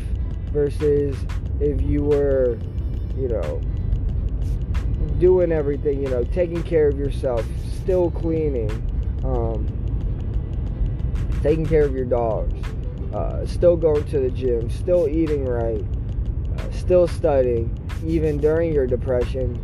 versus 0.52 1.16
if 1.60 1.82
you 1.82 2.04
were, 2.04 2.58
you 3.18 3.30
know, 3.30 3.62
doing 5.20 5.52
everything, 5.52 6.02
you 6.02 6.10
know, 6.10 6.24
taking 6.26 6.62
care 6.64 6.88
of 6.88 6.98
yourself, 6.98 7.46
still 7.82 8.12
cleaning, 8.12 8.70
um, 9.24 9.66
taking 11.44 11.66
care 11.66 11.84
of 11.84 11.94
your 11.94 12.06
dogs, 12.06 12.54
uh, 13.14 13.46
still 13.46 13.76
going 13.76 14.04
to 14.06 14.20
the 14.20 14.32
gym, 14.32 14.70
still 14.70 15.08
eating 15.08 15.46
right, 15.46 15.84
uh, 16.58 16.72
still 16.72 17.06
studying, 17.06 17.70
even 18.06 18.38
during 18.38 18.74
your 18.74 18.88
depression, 18.88 19.60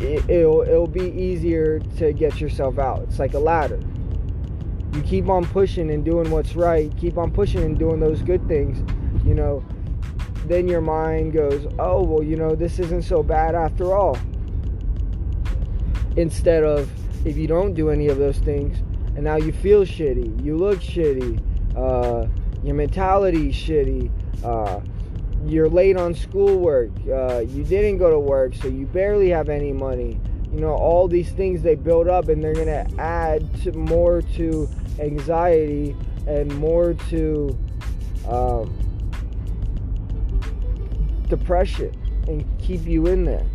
it, 0.00 0.28
it'll, 0.30 0.62
it'll 0.62 0.86
be 0.86 1.10
easier 1.10 1.80
to 1.98 2.12
get 2.12 2.40
yourself 2.40 2.78
out. 2.78 3.02
It's 3.02 3.18
like 3.18 3.34
a 3.34 3.38
ladder. 3.38 3.80
You 4.94 5.02
keep 5.02 5.28
on 5.28 5.44
pushing 5.44 5.90
and 5.90 6.04
doing 6.04 6.30
what's 6.30 6.54
right, 6.54 6.96
keep 6.96 7.18
on 7.18 7.32
pushing 7.32 7.62
and 7.62 7.76
doing 7.76 7.98
those 7.98 8.22
good 8.22 8.46
things, 8.46 8.78
you 9.26 9.34
know, 9.34 9.64
then 10.46 10.68
your 10.68 10.80
mind 10.80 11.32
goes, 11.32 11.66
oh, 11.80 12.04
well, 12.04 12.22
you 12.22 12.36
know, 12.36 12.54
this 12.54 12.78
isn't 12.78 13.02
so 13.02 13.24
bad 13.24 13.56
after 13.56 13.92
all. 13.92 14.16
Instead 16.16 16.62
of, 16.62 16.88
if 17.26 17.36
you 17.36 17.48
don't 17.48 17.74
do 17.74 17.90
any 17.90 18.06
of 18.06 18.18
those 18.18 18.38
things, 18.38 18.78
and 19.16 19.24
now 19.24 19.36
you 19.36 19.50
feel 19.50 19.84
shitty, 19.84 20.44
you 20.44 20.56
look 20.56 20.78
shitty, 20.78 21.40
uh, 21.74 22.28
your 22.62 22.74
mentality 22.74 23.50
shitty, 23.50 24.10
uh, 24.44 24.80
you're 25.46 25.70
late 25.70 25.96
on 25.96 26.14
schoolwork, 26.14 26.90
uh, 27.10 27.38
you 27.38 27.64
didn't 27.64 27.96
go 27.96 28.10
to 28.10 28.18
work, 28.18 28.54
so 28.54 28.68
you 28.68 28.84
barely 28.86 29.30
have 29.30 29.48
any 29.48 29.72
money. 29.72 30.20
You 30.52 30.60
know, 30.60 30.74
all 30.74 31.08
these 31.08 31.30
things 31.30 31.62
they 31.62 31.74
build 31.74 32.08
up 32.08 32.28
and 32.28 32.44
they're 32.44 32.54
gonna 32.54 32.86
add 32.98 33.62
to 33.62 33.72
more 33.72 34.20
to 34.36 34.68
anxiety 34.98 35.96
and 36.26 36.54
more 36.58 36.92
to 37.08 37.58
um, 38.28 38.72
depression 41.28 41.90
and 42.28 42.44
keep 42.58 42.84
you 42.84 43.06
in 43.06 43.24
there 43.24 43.46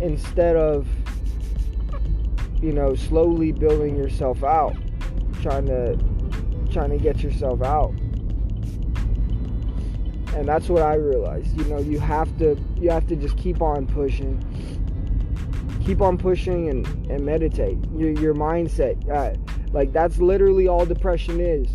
instead 0.00 0.54
of 0.54 0.86
you 2.64 2.72
know, 2.72 2.94
slowly 2.94 3.52
building 3.52 3.94
yourself 3.94 4.42
out, 4.42 4.74
trying 5.42 5.66
to 5.66 5.98
trying 6.72 6.88
to 6.88 6.96
get 6.96 7.22
yourself 7.22 7.62
out. 7.62 7.90
And 10.34 10.48
that's 10.48 10.70
what 10.70 10.82
I 10.82 10.94
realized. 10.94 11.54
You 11.58 11.64
know, 11.64 11.78
you 11.78 12.00
have 12.00 12.34
to 12.38 12.56
you 12.76 12.88
have 12.88 13.06
to 13.08 13.16
just 13.16 13.36
keep 13.36 13.60
on 13.60 13.86
pushing. 13.86 14.40
Keep 15.84 16.00
on 16.00 16.16
pushing 16.16 16.70
and, 16.70 16.86
and 17.10 17.22
meditate. 17.22 17.76
Your 17.94 18.12
your 18.12 18.34
mindset. 18.34 18.96
Uh, 19.10 19.36
like 19.72 19.92
that's 19.92 20.16
literally 20.16 20.66
all 20.66 20.86
depression 20.86 21.40
is. 21.40 21.68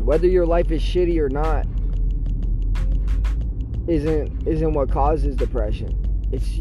Whether 0.00 0.28
your 0.28 0.46
life 0.46 0.70
is 0.70 0.80
shitty 0.80 1.18
or 1.18 1.28
not 1.28 1.66
isn't 3.88 4.46
isn't 4.46 4.72
what 4.74 4.92
causes 4.92 5.34
depression. 5.34 6.28
It's 6.30 6.60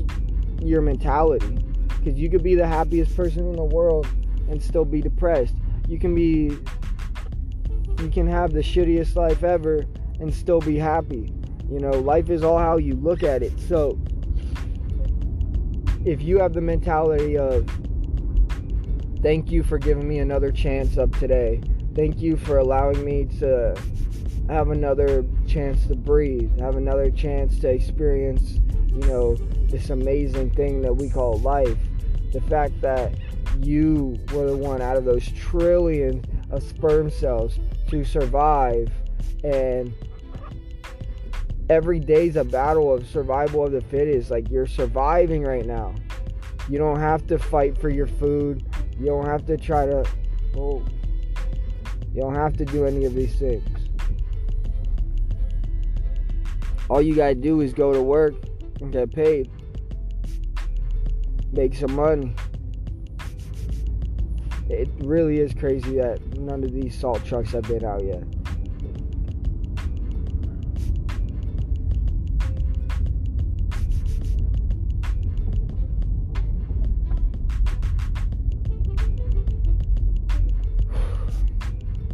your 0.60 0.82
mentality 0.82 1.63
because 2.04 2.20
you 2.20 2.30
could 2.30 2.44
be 2.44 2.56
the 2.56 2.68
happiest 2.68 3.16
person 3.16 3.48
in 3.48 3.56
the 3.56 3.64
world 3.64 4.08
and 4.50 4.62
still 4.62 4.84
be 4.84 5.02
depressed. 5.02 5.56
You 5.88 5.98
can 5.98 6.14
be 6.14 6.58
you 8.00 8.10
can 8.10 8.28
have 8.28 8.52
the 8.52 8.60
shittiest 8.60 9.16
life 9.16 9.44
ever 9.44 9.86
and 10.20 10.34
still 10.34 10.60
be 10.60 10.78
happy. 10.78 11.32
You 11.70 11.80
know, 11.80 11.92
life 11.92 12.30
is 12.30 12.44
all 12.44 12.58
how 12.58 12.78
you 12.78 12.94
look 12.96 13.24
at 13.24 13.42
it. 13.42 13.58
So 13.60 13.98
if 16.06 16.22
you 16.22 16.40
have 16.40 16.54
the 16.54 16.62
mentality 16.62 17.38
of 17.38 17.70
thank 19.22 19.50
you 19.50 19.64
for 19.64 19.78
giving 19.78 20.08
me 20.08 20.20
another 20.20 20.52
chance 20.52 20.98
up 20.98 21.10
today 21.18 21.62
thank 21.96 22.20
you 22.20 22.36
for 22.36 22.58
allowing 22.58 23.06
me 23.06 23.24
to 23.40 23.74
have 24.50 24.70
another 24.70 25.24
chance 25.48 25.88
to 25.88 25.96
breathe 25.96 26.52
have 26.60 26.76
another 26.76 27.10
chance 27.10 27.58
to 27.58 27.70
experience 27.70 28.60
you 28.88 29.00
know 29.08 29.36
this 29.70 29.92
amazing 29.92 30.50
thing 30.50 30.82
that 30.82 30.94
we 30.94 31.10
call 31.10 31.38
life 31.40 31.78
the 32.34 32.42
fact 32.42 32.82
that 32.82 33.14
you 33.60 34.18
were 34.34 34.48
the 34.48 34.58
one 34.58 34.82
out 34.82 34.98
of 34.98 35.06
those 35.06 35.28
trillion 35.32 36.26
of 36.52 36.64
sperm 36.64 37.10
cells 37.10 37.60
to 37.88 38.04
survive 38.04 38.92
and 39.44 39.94
every 41.70 42.00
day's 42.00 42.36
a 42.36 42.44
battle 42.44 42.94
of 42.94 43.08
survival 43.08 43.66
of 43.66 43.72
the 43.72 43.82
fittest. 43.82 44.32
Like 44.32 44.50
you're 44.50 44.68
surviving 44.68 45.44
right 45.44 45.66
now. 45.66 45.94
You 46.70 46.78
don't 46.78 47.00
have 47.00 47.28
to 47.28 47.38
fight 47.38 47.78
for 47.78 47.90
your 47.90 48.08
food. 48.08 48.66
You 49.00 49.06
don't 49.06 49.26
have 49.26 49.46
to 49.46 49.58
try 49.58 49.86
to 49.86 50.04
oh 50.58 50.84
you 52.14 52.22
don't 52.22 52.36
have 52.36 52.56
to 52.58 52.66
do 52.66 52.86
any 52.86 53.06
of 53.06 53.14
these 53.14 53.36
things. 53.36 53.90
All 56.90 57.02
you 57.02 57.16
gotta 57.16 57.36
do 57.36 57.62
is 57.62 57.74
go 57.74 57.94
to 57.94 58.02
work 58.02 58.36
and 58.82 58.92
get 58.92 59.12
paid 59.12 59.50
make 61.54 61.76
some 61.76 61.96
money 61.96 62.36
it 64.74 64.90
really 65.00 65.40
is 65.40 65.54
crazy 65.54 65.98
that 65.98 66.20
none 66.40 66.64
of 66.64 66.74
these 66.74 66.98
salt 66.98 67.24
trucks 67.26 67.52
have 67.52 67.64
been 67.64 67.86
out 67.86 68.04
yet. 68.04 68.24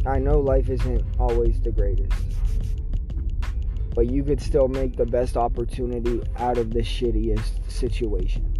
I 0.06 0.18
know 0.18 0.40
life 0.40 0.68
isn't 0.68 1.04
always 1.18 1.60
the 1.60 1.70
greatest, 1.70 2.12
but 3.94 4.10
you 4.10 4.24
could 4.24 4.40
still 4.40 4.66
make 4.68 4.96
the 4.96 5.06
best 5.06 5.36
opportunity 5.36 6.22
out 6.36 6.58
of 6.58 6.72
the 6.72 6.80
shittiest 6.80 7.70
situation. 7.70 8.59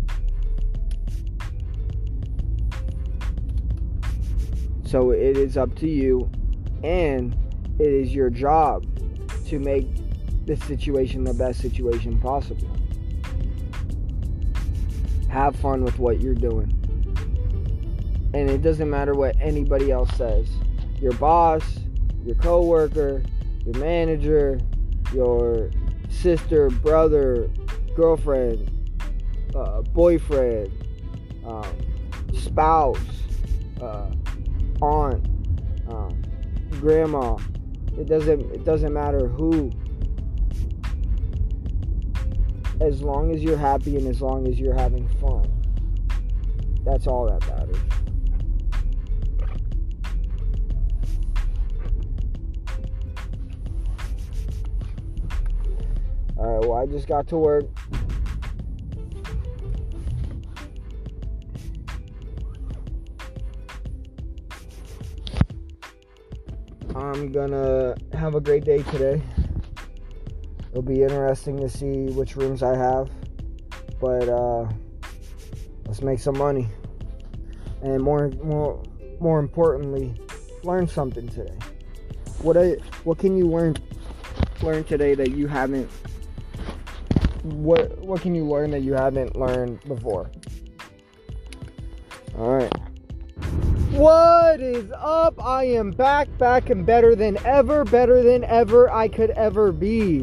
So 4.90 5.12
it 5.12 5.36
is 5.36 5.56
up 5.56 5.76
to 5.76 5.88
you, 5.88 6.28
and 6.82 7.36
it 7.78 7.86
is 7.86 8.12
your 8.12 8.28
job 8.28 8.84
to 9.46 9.60
make 9.60 9.86
the 10.46 10.56
situation 10.56 11.22
the 11.22 11.32
best 11.32 11.60
situation 11.60 12.18
possible. 12.18 12.68
Have 15.28 15.54
fun 15.54 15.84
with 15.84 16.00
what 16.00 16.20
you're 16.20 16.34
doing. 16.34 16.76
And 18.34 18.50
it 18.50 18.62
doesn't 18.62 18.90
matter 18.90 19.14
what 19.14 19.36
anybody 19.40 19.92
else 19.92 20.12
says. 20.16 20.50
Your 21.00 21.12
boss, 21.12 21.62
your 22.24 22.34
coworker, 22.34 23.22
your 23.64 23.78
manager, 23.78 24.60
your 25.14 25.70
sister, 26.08 26.68
brother, 26.68 27.48
girlfriend, 27.94 28.68
uh, 29.54 29.82
boyfriend, 29.82 30.72
um, 31.46 31.76
spouse, 32.34 32.98
uh, 33.80 34.10
aunt, 34.82 35.26
um, 35.88 36.22
grandma. 36.80 37.36
It 37.98 38.06
doesn't 38.06 38.40
it 38.52 38.64
doesn't 38.64 38.92
matter 38.92 39.26
who. 39.28 39.70
As 42.80 43.02
long 43.02 43.34
as 43.34 43.42
you're 43.42 43.58
happy 43.58 43.96
and 43.96 44.06
as 44.06 44.22
long 44.22 44.48
as 44.48 44.58
you're 44.58 44.74
having 44.74 45.06
fun. 45.20 45.46
That's 46.84 47.06
all 47.06 47.26
that 47.26 47.46
matters. 47.46 47.76
Alright, 56.38 56.66
well 56.66 56.78
I 56.78 56.86
just 56.86 57.06
got 57.06 57.28
to 57.28 57.36
work. 57.36 57.66
I'm 67.10 67.32
gonna 67.32 67.96
have 68.12 68.36
a 68.36 68.40
great 68.40 68.64
day 68.64 68.84
today. 68.84 69.20
It'll 70.70 70.80
be 70.80 71.02
interesting 71.02 71.58
to 71.58 71.68
see 71.68 72.06
which 72.12 72.36
rooms 72.36 72.62
I 72.62 72.76
have, 72.76 73.10
but 74.00 74.28
uh, 74.28 74.68
let's 75.86 76.02
make 76.02 76.20
some 76.20 76.38
money, 76.38 76.68
and 77.82 78.00
more, 78.00 78.28
more, 78.44 78.80
more 79.18 79.40
importantly, 79.40 80.14
learn 80.62 80.86
something 80.86 81.26
today. 81.26 81.58
What 82.42 82.56
I, 82.56 82.76
what 83.02 83.18
can 83.18 83.36
you 83.36 83.48
learn, 83.48 83.76
learn 84.62 84.84
today 84.84 85.16
that 85.16 85.32
you 85.32 85.48
haven't? 85.48 85.90
What, 87.42 87.98
what 87.98 88.20
can 88.20 88.36
you 88.36 88.44
learn 88.44 88.70
that 88.70 88.82
you 88.82 88.92
haven't 88.92 89.34
learned 89.34 89.80
before? 89.88 90.30
All 92.38 92.54
right. 92.54 92.69
What 94.00 94.62
is 94.62 94.90
up? 94.96 95.44
I 95.44 95.64
am 95.64 95.90
back, 95.90 96.26
back, 96.38 96.70
and 96.70 96.86
better 96.86 97.14
than 97.14 97.36
ever, 97.44 97.84
better 97.84 98.22
than 98.22 98.44
ever 98.44 98.90
I 98.90 99.08
could 99.08 99.28
ever 99.32 99.72
be. 99.72 100.20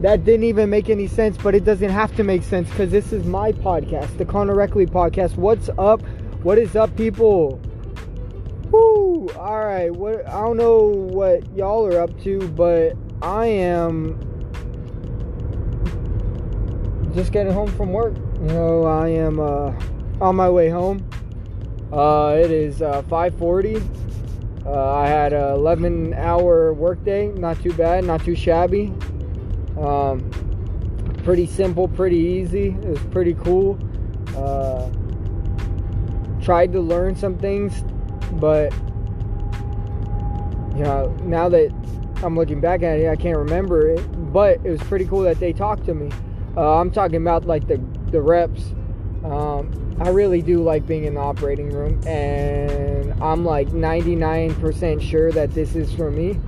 That 0.00 0.26
didn't 0.26 0.44
even 0.44 0.68
make 0.68 0.90
any 0.90 1.06
sense, 1.06 1.38
but 1.38 1.54
it 1.54 1.64
doesn't 1.64 1.88
have 1.88 2.14
to 2.16 2.22
make 2.22 2.42
sense 2.42 2.68
because 2.68 2.90
this 2.90 3.14
is 3.14 3.24
my 3.24 3.52
podcast, 3.52 4.18
the 4.18 4.26
Connor 4.26 4.54
Reckley 4.54 4.84
podcast. 4.84 5.36
What's 5.36 5.70
up? 5.78 6.02
What 6.42 6.58
is 6.58 6.76
up, 6.76 6.94
people? 6.98 7.58
Whoo! 8.70 9.30
All 9.38 9.64
right. 9.64 9.90
What? 9.90 10.28
I 10.28 10.42
don't 10.42 10.58
know 10.58 10.82
what 10.86 11.50
y'all 11.56 11.86
are 11.86 11.98
up 11.98 12.20
to, 12.24 12.46
but 12.48 12.94
I 13.22 13.46
am 13.46 14.20
just 17.14 17.32
getting 17.32 17.54
home 17.54 17.72
from 17.72 17.94
work. 17.94 18.14
You 18.42 18.48
know, 18.48 18.82
I 18.82 19.08
am 19.08 19.40
uh, 19.40 19.72
on 20.20 20.36
my 20.36 20.50
way 20.50 20.68
home. 20.68 21.08
Uh, 21.92 22.36
it 22.38 22.50
is 22.50 22.82
uh, 22.82 23.02
5:40. 23.02 23.82
Uh, 24.66 24.94
I 24.94 25.06
had 25.06 25.32
an 25.32 25.52
11 25.54 26.14
hour 26.14 26.72
workday. 26.72 27.28
Not 27.28 27.62
too 27.62 27.72
bad. 27.72 28.04
Not 28.04 28.24
too 28.24 28.34
shabby. 28.34 28.92
Um, 29.78 30.28
pretty 31.22 31.46
simple. 31.46 31.86
Pretty 31.86 32.16
easy. 32.16 32.68
It 32.70 32.88
was 32.88 33.00
pretty 33.12 33.34
cool. 33.34 33.78
Uh, 34.36 34.90
tried 36.42 36.72
to 36.72 36.80
learn 36.80 37.14
some 37.14 37.38
things, 37.38 37.84
but 38.32 38.72
you 40.76 40.82
know 40.82 41.16
now 41.22 41.48
that 41.48 41.72
I'm 42.24 42.36
looking 42.36 42.60
back 42.60 42.82
at 42.82 42.98
it, 42.98 43.08
I 43.08 43.16
can't 43.16 43.38
remember 43.38 43.88
it. 43.90 44.32
But 44.32 44.60
it 44.64 44.70
was 44.70 44.82
pretty 44.82 45.04
cool 45.04 45.20
that 45.22 45.38
they 45.38 45.52
talked 45.52 45.84
to 45.86 45.94
me. 45.94 46.10
Uh, 46.56 46.80
I'm 46.80 46.90
talking 46.90 47.16
about 47.16 47.46
like 47.46 47.68
the 47.68 47.76
the 48.10 48.20
reps. 48.20 48.74
Um, 49.30 49.96
I 50.00 50.10
really 50.10 50.40
do 50.40 50.62
like 50.62 50.86
being 50.86 51.04
in 51.04 51.14
the 51.14 51.20
operating 51.20 51.70
room, 51.70 52.00
and 52.06 53.12
I'm 53.20 53.44
like 53.44 53.68
99% 53.68 55.02
sure 55.02 55.32
that 55.32 55.52
this 55.52 55.74
is 55.74 55.92
for 55.92 56.10
me. 56.12 56.38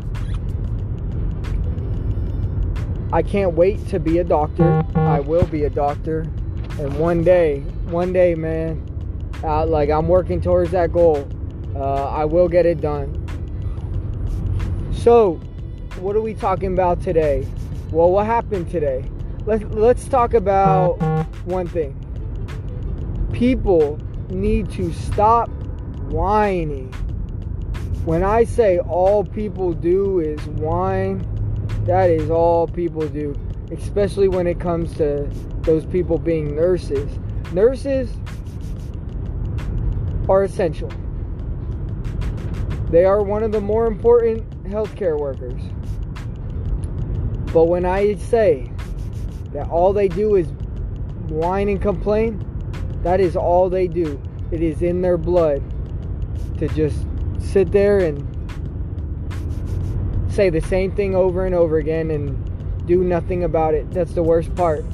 I 3.13 3.23
can't 3.23 3.55
wait 3.55 3.85
to 3.89 3.99
be 3.99 4.19
a 4.19 4.25
doctor. 4.25 4.85
I 4.95 5.19
will 5.19 5.47
be 5.47 5.65
a 5.65 5.71
doctor, 5.71 6.21
and 6.79 6.97
one 7.01 7.25
day, 7.25 7.61
one 7.87 8.13
day, 8.13 8.37
man, 8.37 8.85
uh, 9.43 9.67
like 9.67 9.91
I'm 9.91 10.07
working 10.07 10.41
towards 10.41 10.71
that 10.71 10.93
goal. 10.93 11.29
Uh, 11.75 12.05
I 12.11 12.27
will 12.27 12.49
get 12.49 12.65
it 12.65 12.81
done. 12.81 13.15
So, 14.93 15.35
what 15.99 16.15
are 16.15 16.21
we 16.21 16.35
talking 16.35 16.75
about 16.75 17.01
today? 17.01 17.45
Well, 17.91 18.11
what 18.11 18.27
happened 18.27 18.71
today? 18.71 19.05
Let's 19.47 19.65
let's 19.65 20.07
talk 20.07 20.35
about 20.35 21.01
one 21.45 21.67
thing 21.67 21.98
people 23.39 23.97
need 24.31 24.69
to 24.69 24.93
stop 24.93 25.49
whining. 26.11 26.93
When 28.05 28.25
I 28.25 28.43
say 28.43 28.81
all 28.81 29.23
people 29.23 29.73
do 29.73 30.19
is 30.19 30.41
whine, 30.49 31.25
that 31.85 32.11
is 32.11 32.31
all 32.31 32.67
people 32.67 33.07
do, 33.07 33.37
especially 33.71 34.27
when 34.27 34.49
it 34.49 34.59
comes 34.59 34.97
to 34.97 35.31
those 35.61 35.87
people 35.87 36.19
being 36.19 36.57
nurses. 36.57 37.09
Nurses 37.53 38.11
are 40.29 40.43
essential. 40.43 40.91
They 42.91 43.05
are 43.05 43.23
one 43.23 43.45
of 43.45 43.53
the 43.53 43.61
more 43.61 43.87
important 43.87 44.51
healthcare 44.65 45.17
workers. 45.17 45.63
But 47.53 47.67
when 47.67 47.85
I 47.85 48.17
say 48.17 48.73
that 49.53 49.69
all 49.69 49.93
they 49.93 50.09
do 50.09 50.35
is 50.35 50.49
whine 51.29 51.69
and 51.69 51.81
complain, 51.81 52.45
that 53.03 53.21
is 53.21 53.37
all 53.37 53.69
they 53.71 53.87
do. 53.89 54.21
It 54.51 54.63
is 54.63 54.83
in 54.83 55.03
their 55.03 55.19
blood 55.19 55.63
to 56.59 56.69
just 56.69 57.05
sit 57.39 57.71
there 57.71 57.99
and 58.01 58.25
say 60.33 60.51
the 60.51 60.61
same 60.61 60.93
thing 60.93 61.15
over 61.15 61.47
and 61.47 61.55
over 61.55 61.79
again 61.79 62.11
and 62.11 62.87
do 62.87 63.05
nothing 63.05 63.45
about 63.45 63.75
it. 63.75 63.91
That's 63.91 64.13
the 64.13 64.23
worst 64.23 64.55
part. 64.55 64.85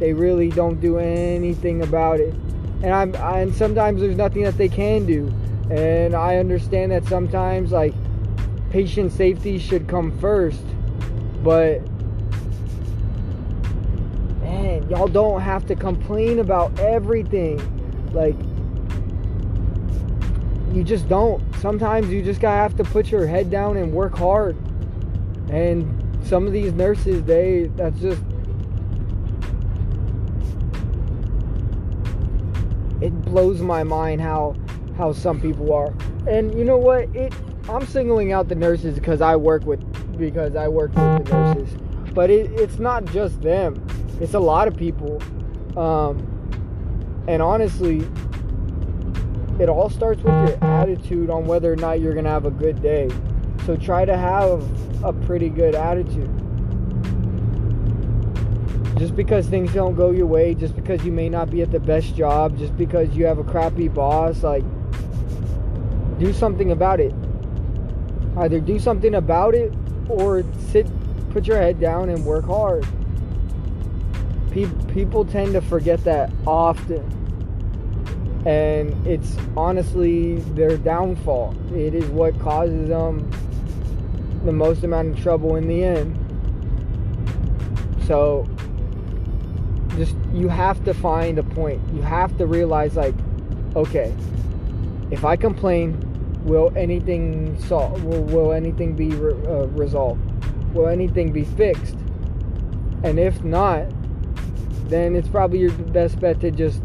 they 0.00 0.14
really 0.14 0.48
don't 0.48 0.80
do 0.80 0.98
anything 0.98 1.82
about 1.82 2.18
it. 2.18 2.34
And 2.82 2.92
I'm 2.92 3.14
I, 3.16 3.40
and 3.40 3.54
sometimes 3.54 4.00
there's 4.00 4.16
nothing 4.16 4.42
that 4.42 4.56
they 4.56 4.68
can 4.68 5.06
do. 5.06 5.32
And 5.70 6.14
I 6.14 6.38
understand 6.38 6.90
that 6.90 7.04
sometimes 7.04 7.70
like 7.70 7.94
patient 8.70 9.12
safety 9.12 9.58
should 9.58 9.86
come 9.86 10.18
first, 10.18 10.64
but 11.44 11.82
y'all 14.90 15.06
don't 15.06 15.40
have 15.40 15.64
to 15.66 15.76
complain 15.76 16.40
about 16.40 16.78
everything. 16.80 17.58
Like 18.12 18.36
you 20.74 20.82
just 20.82 21.08
don't. 21.08 21.42
Sometimes 21.56 22.10
you 22.10 22.22
just 22.22 22.40
gotta 22.40 22.56
have 22.56 22.76
to 22.76 22.84
put 22.84 23.10
your 23.10 23.26
head 23.26 23.50
down 23.50 23.76
and 23.76 23.92
work 23.92 24.16
hard. 24.18 24.56
And 25.48 25.96
some 26.26 26.46
of 26.46 26.52
these 26.52 26.72
nurses, 26.72 27.22
they 27.22 27.70
that's 27.76 28.00
just 28.00 28.20
it 33.00 33.10
blows 33.22 33.60
my 33.60 33.82
mind 33.82 34.20
how 34.20 34.56
how 34.96 35.12
some 35.12 35.40
people 35.40 35.72
are. 35.72 35.94
And 36.28 36.56
you 36.58 36.64
know 36.64 36.76
what? 36.76 37.04
It 37.14 37.32
I'm 37.68 37.86
singling 37.86 38.32
out 38.32 38.48
the 38.48 38.56
nurses 38.56 38.96
because 38.96 39.20
I 39.20 39.36
work 39.36 39.64
with 39.64 39.80
because 40.18 40.56
I 40.56 40.66
work 40.66 40.94
with 40.94 41.26
the 41.26 41.54
nurses. 41.54 41.78
But 42.12 42.30
it, 42.30 42.50
it's 42.52 42.80
not 42.80 43.04
just 43.06 43.40
them. 43.40 43.86
It's 44.20 44.34
a 44.34 44.38
lot 44.38 44.68
of 44.68 44.76
people. 44.76 45.20
Um, 45.76 46.26
and 47.26 47.40
honestly, 47.40 48.06
it 49.58 49.68
all 49.68 49.90
starts 49.90 50.22
with 50.22 50.34
your 50.34 50.64
attitude 50.64 51.30
on 51.30 51.46
whether 51.46 51.72
or 51.72 51.76
not 51.76 52.00
you're 52.00 52.14
gonna 52.14 52.30
have 52.30 52.46
a 52.46 52.50
good 52.50 52.82
day. 52.82 53.10
So 53.66 53.76
try 53.76 54.04
to 54.04 54.16
have 54.16 54.62
a 55.04 55.12
pretty 55.12 55.48
good 55.48 55.74
attitude. 55.74 56.30
Just 58.98 59.16
because 59.16 59.46
things 59.46 59.72
don't 59.72 59.94
go 59.94 60.10
your 60.10 60.26
way, 60.26 60.54
just 60.54 60.76
because 60.76 61.04
you 61.04 61.12
may 61.12 61.28
not 61.28 61.50
be 61.50 61.62
at 61.62 61.70
the 61.70 61.80
best 61.80 62.14
job, 62.14 62.58
just 62.58 62.76
because 62.76 63.08
you 63.16 63.24
have 63.24 63.38
a 63.38 63.44
crappy 63.44 63.88
boss, 63.88 64.42
like 64.42 64.64
do 66.18 66.32
something 66.34 66.72
about 66.72 67.00
it. 67.00 67.14
Either 68.36 68.60
do 68.60 68.78
something 68.78 69.14
about 69.14 69.54
it 69.54 69.72
or 70.08 70.42
sit, 70.68 70.86
put 71.30 71.46
your 71.46 71.56
head 71.56 71.80
down 71.80 72.10
and 72.10 72.24
work 72.24 72.44
hard. 72.44 72.86
People 74.50 75.24
tend 75.24 75.52
to 75.52 75.60
forget 75.60 76.02
that 76.04 76.30
often. 76.46 77.18
And 78.46 79.06
it's 79.06 79.36
honestly 79.56 80.36
their 80.54 80.76
downfall. 80.76 81.54
It 81.74 81.94
is 81.94 82.04
what 82.06 82.38
causes 82.38 82.88
them 82.88 83.30
the 84.44 84.52
most 84.52 84.82
amount 84.82 85.16
of 85.16 85.22
trouble 85.22 85.56
in 85.56 85.68
the 85.68 85.84
end. 85.84 86.16
So, 88.06 88.48
just 89.96 90.16
you 90.32 90.48
have 90.48 90.82
to 90.84 90.94
find 90.94 91.38
a 91.38 91.42
point. 91.42 91.80
You 91.92 92.00
have 92.02 92.36
to 92.38 92.46
realize, 92.46 92.96
like, 92.96 93.14
okay, 93.76 94.14
if 95.10 95.24
I 95.24 95.36
complain, 95.36 96.00
will 96.44 96.72
anything 96.76 97.60
solve? 97.60 98.02
Will, 98.04 98.22
will 98.22 98.52
anything 98.52 98.96
be 98.96 99.08
re- 99.08 99.46
uh, 99.46 99.66
resolved? 99.66 100.20
Will 100.74 100.88
anything 100.88 101.32
be 101.32 101.44
fixed? 101.44 101.96
And 103.02 103.18
if 103.18 103.44
not, 103.44 103.86
then 104.90 105.14
it's 105.14 105.28
probably 105.28 105.60
your 105.60 105.70
best 105.70 106.20
bet 106.20 106.40
to 106.40 106.50
just 106.50 106.82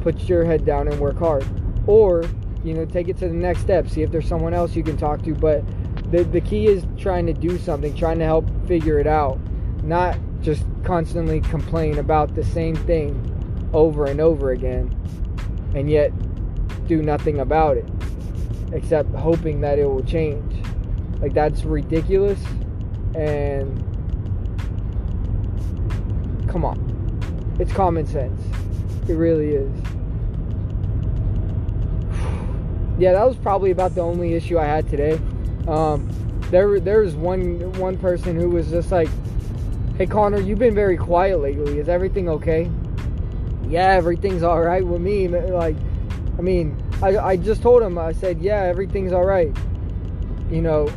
put 0.00 0.28
your 0.28 0.44
head 0.44 0.64
down 0.64 0.88
and 0.88 0.98
work 1.00 1.18
hard, 1.18 1.44
or 1.86 2.24
you 2.64 2.74
know, 2.74 2.84
take 2.84 3.08
it 3.08 3.16
to 3.18 3.28
the 3.28 3.34
next 3.34 3.60
step. 3.60 3.88
See 3.88 4.02
if 4.02 4.10
there's 4.10 4.28
someone 4.28 4.54
else 4.54 4.76
you 4.76 4.82
can 4.82 4.96
talk 4.96 5.22
to. 5.22 5.34
But 5.34 5.64
the 6.10 6.24
the 6.24 6.40
key 6.40 6.66
is 6.66 6.84
trying 6.96 7.26
to 7.26 7.32
do 7.32 7.58
something, 7.58 7.94
trying 7.94 8.18
to 8.18 8.24
help 8.24 8.48
figure 8.66 8.98
it 8.98 9.06
out, 9.06 9.38
not 9.82 10.18
just 10.40 10.64
constantly 10.84 11.40
complain 11.40 11.98
about 11.98 12.34
the 12.34 12.44
same 12.44 12.76
thing 12.76 13.26
over 13.72 14.06
and 14.06 14.20
over 14.20 14.50
again, 14.50 14.94
and 15.74 15.90
yet 15.90 16.12
do 16.86 17.02
nothing 17.02 17.40
about 17.40 17.76
it 17.76 17.88
except 18.72 19.12
hoping 19.14 19.60
that 19.60 19.78
it 19.78 19.86
will 19.86 20.04
change. 20.04 20.64
Like 21.20 21.34
that's 21.34 21.64
ridiculous 21.64 22.42
and 23.14 23.78
come 26.48 26.64
on. 26.64 26.89
It's 27.60 27.72
common 27.72 28.06
sense. 28.06 28.40
It 29.06 29.12
really 29.12 29.50
is. 29.50 29.70
yeah, 32.98 33.12
that 33.12 33.26
was 33.26 33.36
probably 33.36 33.70
about 33.70 33.94
the 33.94 34.00
only 34.00 34.34
issue 34.34 34.58
I 34.58 34.64
had 34.64 34.88
today. 34.88 35.20
Um, 35.68 36.08
there, 36.50 36.80
there 36.80 37.02
was 37.02 37.14
one 37.14 37.72
one 37.74 37.98
person 37.98 38.34
who 38.34 38.48
was 38.48 38.70
just 38.70 38.90
like, 38.90 39.10
"Hey 39.98 40.06
Connor, 40.06 40.40
you've 40.40 40.58
been 40.58 40.74
very 40.74 40.96
quiet 40.96 41.40
lately. 41.40 41.78
Is 41.78 41.88
everything 41.88 42.30
okay?" 42.30 42.70
Yeah, 43.68 43.92
everything's 43.92 44.42
all 44.42 44.60
right 44.60 44.84
with 44.84 45.02
me. 45.02 45.28
Like, 45.28 45.76
I 46.38 46.40
mean, 46.40 46.82
I, 47.02 47.18
I 47.18 47.36
just 47.36 47.62
told 47.62 47.82
him, 47.82 47.98
I 47.98 48.12
said, 48.12 48.40
yeah, 48.40 48.62
everything's 48.62 49.12
all 49.12 49.24
right. 49.24 49.56
You 50.50 50.60
know, 50.60 50.88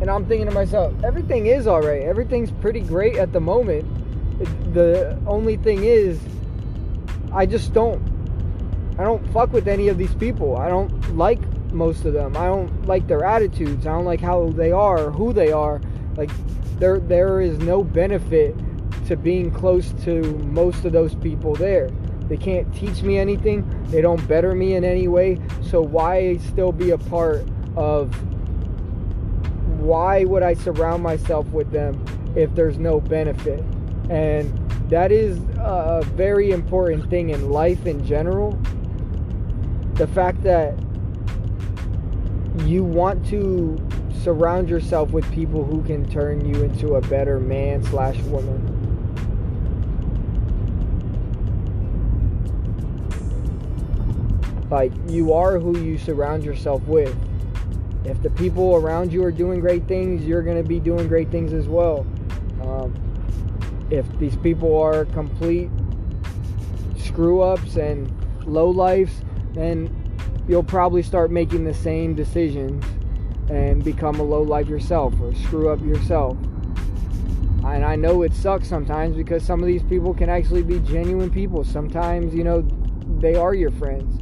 and 0.00 0.10
I'm 0.10 0.26
thinking 0.26 0.48
to 0.48 0.52
myself, 0.52 0.92
everything 1.04 1.46
is 1.46 1.68
all 1.68 1.80
right. 1.80 2.02
Everything's 2.02 2.50
pretty 2.50 2.80
great 2.80 3.16
at 3.16 3.32
the 3.32 3.40
moment. 3.40 4.01
The 4.72 5.18
only 5.26 5.56
thing 5.56 5.84
is, 5.84 6.20
I 7.32 7.46
just 7.46 7.72
don't, 7.72 8.02
I 8.98 9.04
don't 9.04 9.26
fuck 9.32 9.52
with 9.52 9.68
any 9.68 9.88
of 9.88 9.98
these 9.98 10.14
people. 10.14 10.56
I 10.56 10.68
don't 10.68 11.16
like 11.16 11.40
most 11.72 12.04
of 12.04 12.12
them. 12.12 12.36
I 12.36 12.46
don't 12.46 12.86
like 12.86 13.06
their 13.06 13.24
attitudes. 13.24 13.86
I 13.86 13.92
don't 13.92 14.04
like 14.04 14.20
how 14.20 14.50
they 14.50 14.72
are, 14.72 15.10
who 15.10 15.32
they 15.32 15.52
are. 15.52 15.80
Like, 16.16 16.30
there, 16.78 17.00
there 17.00 17.40
is 17.40 17.58
no 17.58 17.82
benefit 17.82 18.54
to 19.06 19.16
being 19.16 19.50
close 19.50 19.92
to 20.04 20.22
most 20.38 20.84
of 20.84 20.92
those 20.92 21.14
people 21.16 21.54
there. 21.54 21.90
They 22.28 22.36
can't 22.36 22.72
teach 22.74 23.02
me 23.02 23.18
anything. 23.18 23.64
They 23.88 24.00
don't 24.00 24.26
better 24.28 24.54
me 24.54 24.74
in 24.74 24.84
any 24.84 25.08
way. 25.08 25.40
So 25.62 25.82
why 25.82 26.36
still 26.38 26.72
be 26.72 26.90
a 26.90 26.98
part 26.98 27.44
of 27.76 28.14
why 29.80 30.24
would 30.24 30.42
I 30.42 30.54
surround 30.54 31.02
myself 31.02 31.46
with 31.48 31.70
them 31.72 32.02
if 32.36 32.54
there's 32.54 32.78
no 32.78 33.00
benefit? 33.00 33.62
And 34.10 34.90
that 34.90 35.12
is 35.12 35.38
a 35.58 36.02
very 36.14 36.50
important 36.50 37.08
thing 37.08 37.30
in 37.30 37.50
life 37.50 37.86
in 37.86 38.04
general. 38.04 38.52
The 39.94 40.06
fact 40.06 40.42
that 40.42 40.74
you 42.64 42.84
want 42.84 43.24
to 43.26 43.78
surround 44.22 44.68
yourself 44.68 45.10
with 45.10 45.30
people 45.32 45.64
who 45.64 45.82
can 45.82 46.08
turn 46.10 46.44
you 46.44 46.62
into 46.62 46.94
a 46.94 47.00
better 47.00 47.40
man 47.40 47.82
slash 47.84 48.18
woman 48.22 48.82
Like, 54.72 54.90
you 55.06 55.34
are 55.34 55.58
who 55.58 55.78
you 55.80 55.98
surround 55.98 56.44
yourself 56.44 56.82
with. 56.84 57.14
If 58.06 58.22
the 58.22 58.30
people 58.30 58.74
around 58.74 59.12
you 59.12 59.22
are 59.22 59.30
doing 59.30 59.60
great 59.60 59.86
things, 59.86 60.24
you're 60.24 60.40
going 60.40 60.56
to 60.56 60.66
be 60.66 60.80
doing 60.80 61.08
great 61.08 61.30
things 61.30 61.52
as 61.52 61.68
well. 61.68 62.06
Um, 62.62 62.94
if 63.92 64.06
these 64.18 64.36
people 64.36 64.80
are 64.80 65.04
complete 65.06 65.68
screw 66.96 67.42
ups 67.42 67.76
and 67.76 68.10
low 68.46 68.70
lives, 68.70 69.12
then 69.52 69.94
you'll 70.48 70.62
probably 70.62 71.02
start 71.02 71.30
making 71.30 71.64
the 71.64 71.74
same 71.74 72.14
decisions 72.14 72.82
and 73.50 73.84
become 73.84 74.18
a 74.18 74.22
low 74.22 74.40
life 74.40 74.66
yourself 74.66 75.12
or 75.20 75.34
screw 75.34 75.68
up 75.68 75.78
yourself. 75.82 76.38
And 77.66 77.84
I 77.84 77.96
know 77.96 78.22
it 78.22 78.32
sucks 78.32 78.66
sometimes 78.66 79.14
because 79.14 79.44
some 79.44 79.60
of 79.60 79.66
these 79.66 79.82
people 79.82 80.14
can 80.14 80.30
actually 80.30 80.62
be 80.62 80.80
genuine 80.80 81.30
people. 81.30 81.62
Sometimes, 81.62 82.34
you 82.34 82.44
know, 82.44 82.66
they 83.20 83.34
are 83.34 83.54
your 83.54 83.70
friends 83.72 84.18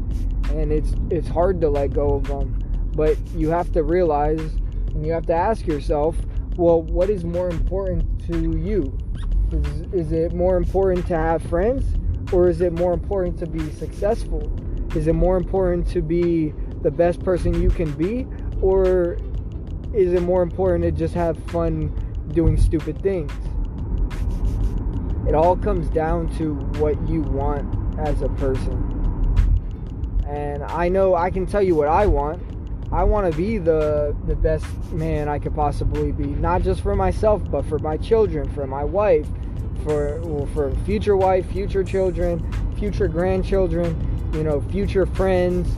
and 0.51 0.73
it's 0.73 0.95
it's 1.11 1.29
hard 1.29 1.61
to 1.61 1.71
let 1.71 1.93
go 1.93 2.15
of 2.15 2.25
them. 2.25 2.59
But 2.97 3.17
you 3.37 3.51
have 3.51 3.71
to 3.73 3.85
realize 3.85 4.41
and 4.41 5.07
you 5.07 5.13
have 5.13 5.27
to 5.27 5.33
ask 5.33 5.65
yourself, 5.65 6.17
well, 6.57 6.83
what 6.83 7.09
is 7.09 7.25
more 7.25 7.49
important 7.49 8.27
to 8.27 8.59
you? 8.59 8.99
Is, 9.53 10.07
is 10.07 10.13
it 10.13 10.33
more 10.33 10.57
important 10.57 11.07
to 11.09 11.17
have 11.17 11.43
friends 11.43 11.85
or 12.33 12.49
is 12.49 12.61
it 12.61 12.73
more 12.73 12.93
important 12.93 13.39
to 13.41 13.47
be 13.47 13.71
successful? 13.73 14.53
Is 14.95 15.07
it 15.07 15.15
more 15.15 15.37
important 15.37 15.87
to 15.89 16.03
be 16.03 16.53
the 16.83 16.91
best 16.91 17.23
person 17.25 17.61
you 17.61 17.71
can 17.71 17.91
be 17.93 18.27
or 18.61 19.19
is 19.93 20.13
it 20.13 20.23
more 20.23 20.43
important 20.43 20.85
to 20.85 20.93
just 20.93 21.15
have 21.15 21.37
fun 21.45 21.93
doing 22.33 22.57
stupid 22.57 23.03
things? 23.03 23.33
It 25.29 25.35
all 25.35 25.57
comes 25.57 25.89
down 25.89 26.29
to 26.39 26.55
what 26.79 27.09
you 27.09 27.23
want 27.23 27.99
as 27.99 28.23
a 28.23 28.29
person. 28.31 28.87
And 30.29 30.63
I 30.63 30.89
know 30.89 31.15
I 31.15 31.31
can 31.31 31.45
tell 31.45 31.63
you 31.63 31.75
what 31.75 31.89
I 31.89 32.07
want. 32.07 32.43
I 32.93 33.05
want 33.05 33.31
to 33.31 33.37
be 33.37 33.59
the 33.59 34.17
the 34.27 34.35
best 34.35 34.67
man 34.91 35.29
I 35.29 35.39
could 35.39 35.55
possibly 35.55 36.11
be, 36.11 36.27
not 36.27 36.63
just 36.63 36.81
for 36.81 36.97
myself, 36.97 37.43
but 37.49 37.65
for 37.67 37.79
my 37.79 37.97
children, 37.97 38.53
for 38.53 38.67
my 38.67 38.83
wife, 38.83 39.27
for 39.81 40.21
for 40.55 40.75
future 40.85 41.17
wife, 41.17 41.51
future 41.51 41.85
children, 41.85 42.41
future 42.79 43.09
grandchildren, 43.09 44.31
you 44.35 44.43
know, 44.43 44.61
future 44.61 45.07
friends, 45.07 45.69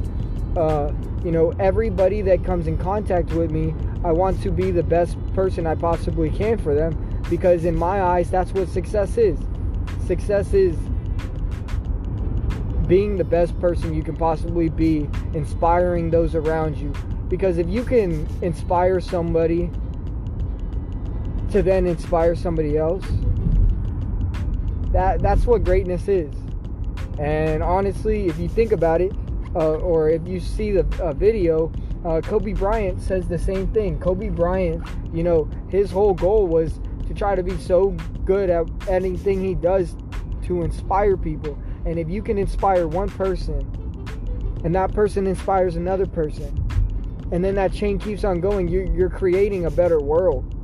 uh, 0.56 0.92
you 1.24 1.30
know, 1.30 1.50
everybody 1.58 2.22
that 2.22 2.44
comes 2.44 2.66
in 2.66 2.76
contact 2.78 3.32
with 3.32 3.50
me. 3.50 3.74
I 4.04 4.10
want 4.10 4.42
to 4.42 4.50
be 4.50 4.70
the 4.70 4.82
best 4.82 5.16
person 5.32 5.66
I 5.66 5.76
possibly 5.76 6.30
can 6.30 6.58
for 6.58 6.74
them 6.74 7.22
because 7.30 7.64
in 7.64 7.76
my 7.76 8.02
eyes, 8.02 8.30
that's 8.30 8.52
what 8.52 8.68
success 8.68 9.16
is. 9.16 9.38
success 10.06 10.52
is 10.52 10.76
being 12.86 13.16
the 13.16 13.24
best 13.24 13.58
person 13.60 13.94
you 13.94 14.02
can 14.02 14.16
possibly 14.16 14.68
be, 14.68 15.08
inspiring 15.32 16.10
those 16.10 16.34
around 16.34 16.76
you. 16.76 16.92
Because 17.28 17.56
if 17.58 17.68
you 17.68 17.84
can 17.84 18.26
inspire 18.42 19.00
somebody 19.00 19.70
to 21.50 21.62
then 21.62 21.86
inspire 21.86 22.34
somebody 22.34 22.76
else, 22.76 23.06
that 24.92 25.20
that's 25.20 25.46
what 25.46 25.64
greatness 25.64 26.08
is. 26.08 26.34
And 27.18 27.62
honestly, 27.62 28.26
if 28.26 28.38
you 28.38 28.48
think 28.48 28.72
about 28.72 29.00
it, 29.00 29.12
uh, 29.54 29.74
or 29.74 30.08
if 30.08 30.26
you 30.26 30.40
see 30.40 30.70
the 30.70 30.86
uh, 31.02 31.12
video, 31.12 31.72
uh, 32.04 32.20
Kobe 32.20 32.52
Bryant 32.52 33.00
says 33.00 33.28
the 33.28 33.38
same 33.38 33.66
thing. 33.72 33.98
Kobe 34.00 34.28
Bryant, 34.28 34.86
you 35.12 35.22
know, 35.22 35.48
his 35.68 35.90
whole 35.90 36.14
goal 36.14 36.46
was 36.46 36.80
to 37.06 37.14
try 37.14 37.34
to 37.34 37.42
be 37.42 37.56
so 37.58 37.90
good 38.24 38.50
at 38.50 38.66
anything 38.88 39.42
he 39.42 39.54
does 39.54 39.94
to 40.44 40.62
inspire 40.62 41.16
people. 41.16 41.58
And 41.84 41.98
if 41.98 42.08
you 42.08 42.22
can 42.22 42.38
inspire 42.38 42.86
one 42.86 43.08
person, 43.10 43.60
and 44.64 44.74
that 44.74 44.92
person 44.92 45.26
inspires 45.26 45.76
another 45.76 46.06
person, 46.06 46.58
and 47.32 47.44
then 47.44 47.54
that 47.56 47.72
chain 47.72 47.98
keeps 47.98 48.24
on 48.24 48.40
going, 48.40 48.68
you're, 48.68 48.84
you're 48.84 49.10
creating 49.10 49.66
a 49.66 49.70
better 49.70 50.00
world. 50.00 50.61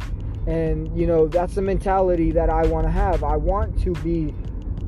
And, 0.48 0.98
you 0.98 1.06
know, 1.06 1.28
that's 1.28 1.56
the 1.56 1.60
mentality 1.60 2.30
that 2.30 2.48
I 2.48 2.64
want 2.66 2.86
to 2.86 2.90
have. 2.90 3.22
I 3.22 3.36
want 3.36 3.78
to 3.82 3.92
be 3.92 4.34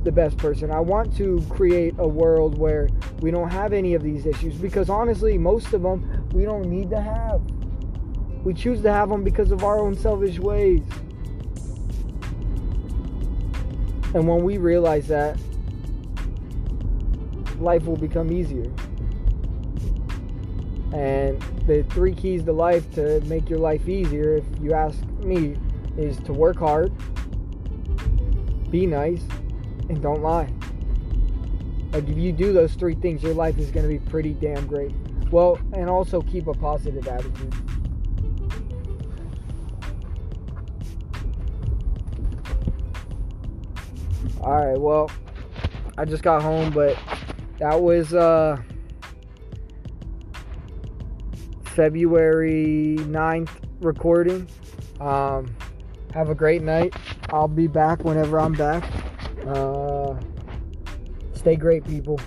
the 0.05 0.11
best 0.11 0.39
person. 0.39 0.71
I 0.71 0.81
want 0.81 1.15
to 1.19 1.45
create 1.51 1.95
a 1.99 2.09
world 2.09 2.57
where 2.57 2.89
we 3.21 3.31
don't 3.31 3.51
have 3.51 3.75
any 3.75 3.93
of 3.93 4.03
these 4.03 4.25
issues 4.25 4.55
because 4.55 4.89
honestly, 4.89 5.37
most 5.37 5.75
of 5.75 5.83
them 5.83 6.27
we 6.33 6.47
don't 6.47 6.71
need 6.71 6.89
to 6.89 7.01
have. 7.03 7.43
We 8.43 8.55
choose 8.55 8.81
to 8.81 8.91
have 8.91 9.11
them 9.11 9.23
because 9.23 9.51
of 9.51 9.63
our 9.63 9.79
own 9.79 9.95
selfish 9.95 10.39
ways. 10.39 10.81
And 14.15 14.27
when 14.27 14.43
we 14.43 14.57
realize 14.57 15.09
that, 15.09 15.39
life 17.59 17.85
will 17.85 17.99
become 17.99 18.33
easier. 18.33 18.73
And 20.93 21.41
the 21.67 21.85
three 21.91 22.15
keys 22.15 22.43
to 22.45 22.53
life 22.53 22.91
to 22.95 23.21
make 23.23 23.49
your 23.49 23.61
life 23.61 23.89
easier, 23.89 24.37
if 24.37 24.45
you 24.61 24.73
ask 24.73 24.99
me, 25.21 25.57
is 25.97 26.17
to 26.21 26.33
work 26.33 26.59
hard, 26.59 26.93
be 28.71 28.87
nice, 28.87 29.23
and 29.89 30.03
don't 30.03 30.23
lie. 30.23 30.53
Like 31.93 32.09
if 32.09 32.17
you 32.17 32.33
do 32.33 32.53
those 32.53 32.75
three 32.75 32.95
things, 32.95 33.23
your 33.23 33.35
life 33.35 33.59
is 33.59 33.71
going 33.71 33.85
to 33.85 33.89
be 33.89 33.99
pretty 34.11 34.35
damn 34.35 34.67
great. 34.67 34.93
Well, 35.31 35.59
and 35.73 35.89
also 35.89 36.23
keep 36.23 36.47
a 36.47 36.55
positive 36.55 37.07
attitude. 37.07 37.55
All 44.41 44.55
right, 44.55 44.81
well, 44.81 45.11
I 45.99 46.05
just 46.05 46.23
got 46.23 46.43
home, 46.43 46.71
but 46.71 46.99
that 47.59 47.81
was 47.81 48.15
uh 48.15 48.57
February 51.81 52.97
9th 52.99 53.49
recording. 53.81 54.47
Um, 55.01 55.57
have 56.13 56.29
a 56.29 56.35
great 56.35 56.61
night. 56.61 56.95
I'll 57.31 57.49
be 57.49 57.69
back 57.69 58.05
whenever 58.05 58.39
I'm 58.39 58.53
back. 58.53 58.85
Uh, 59.47 60.15
stay 61.33 61.57
great, 61.57 61.83
people. 61.87 62.21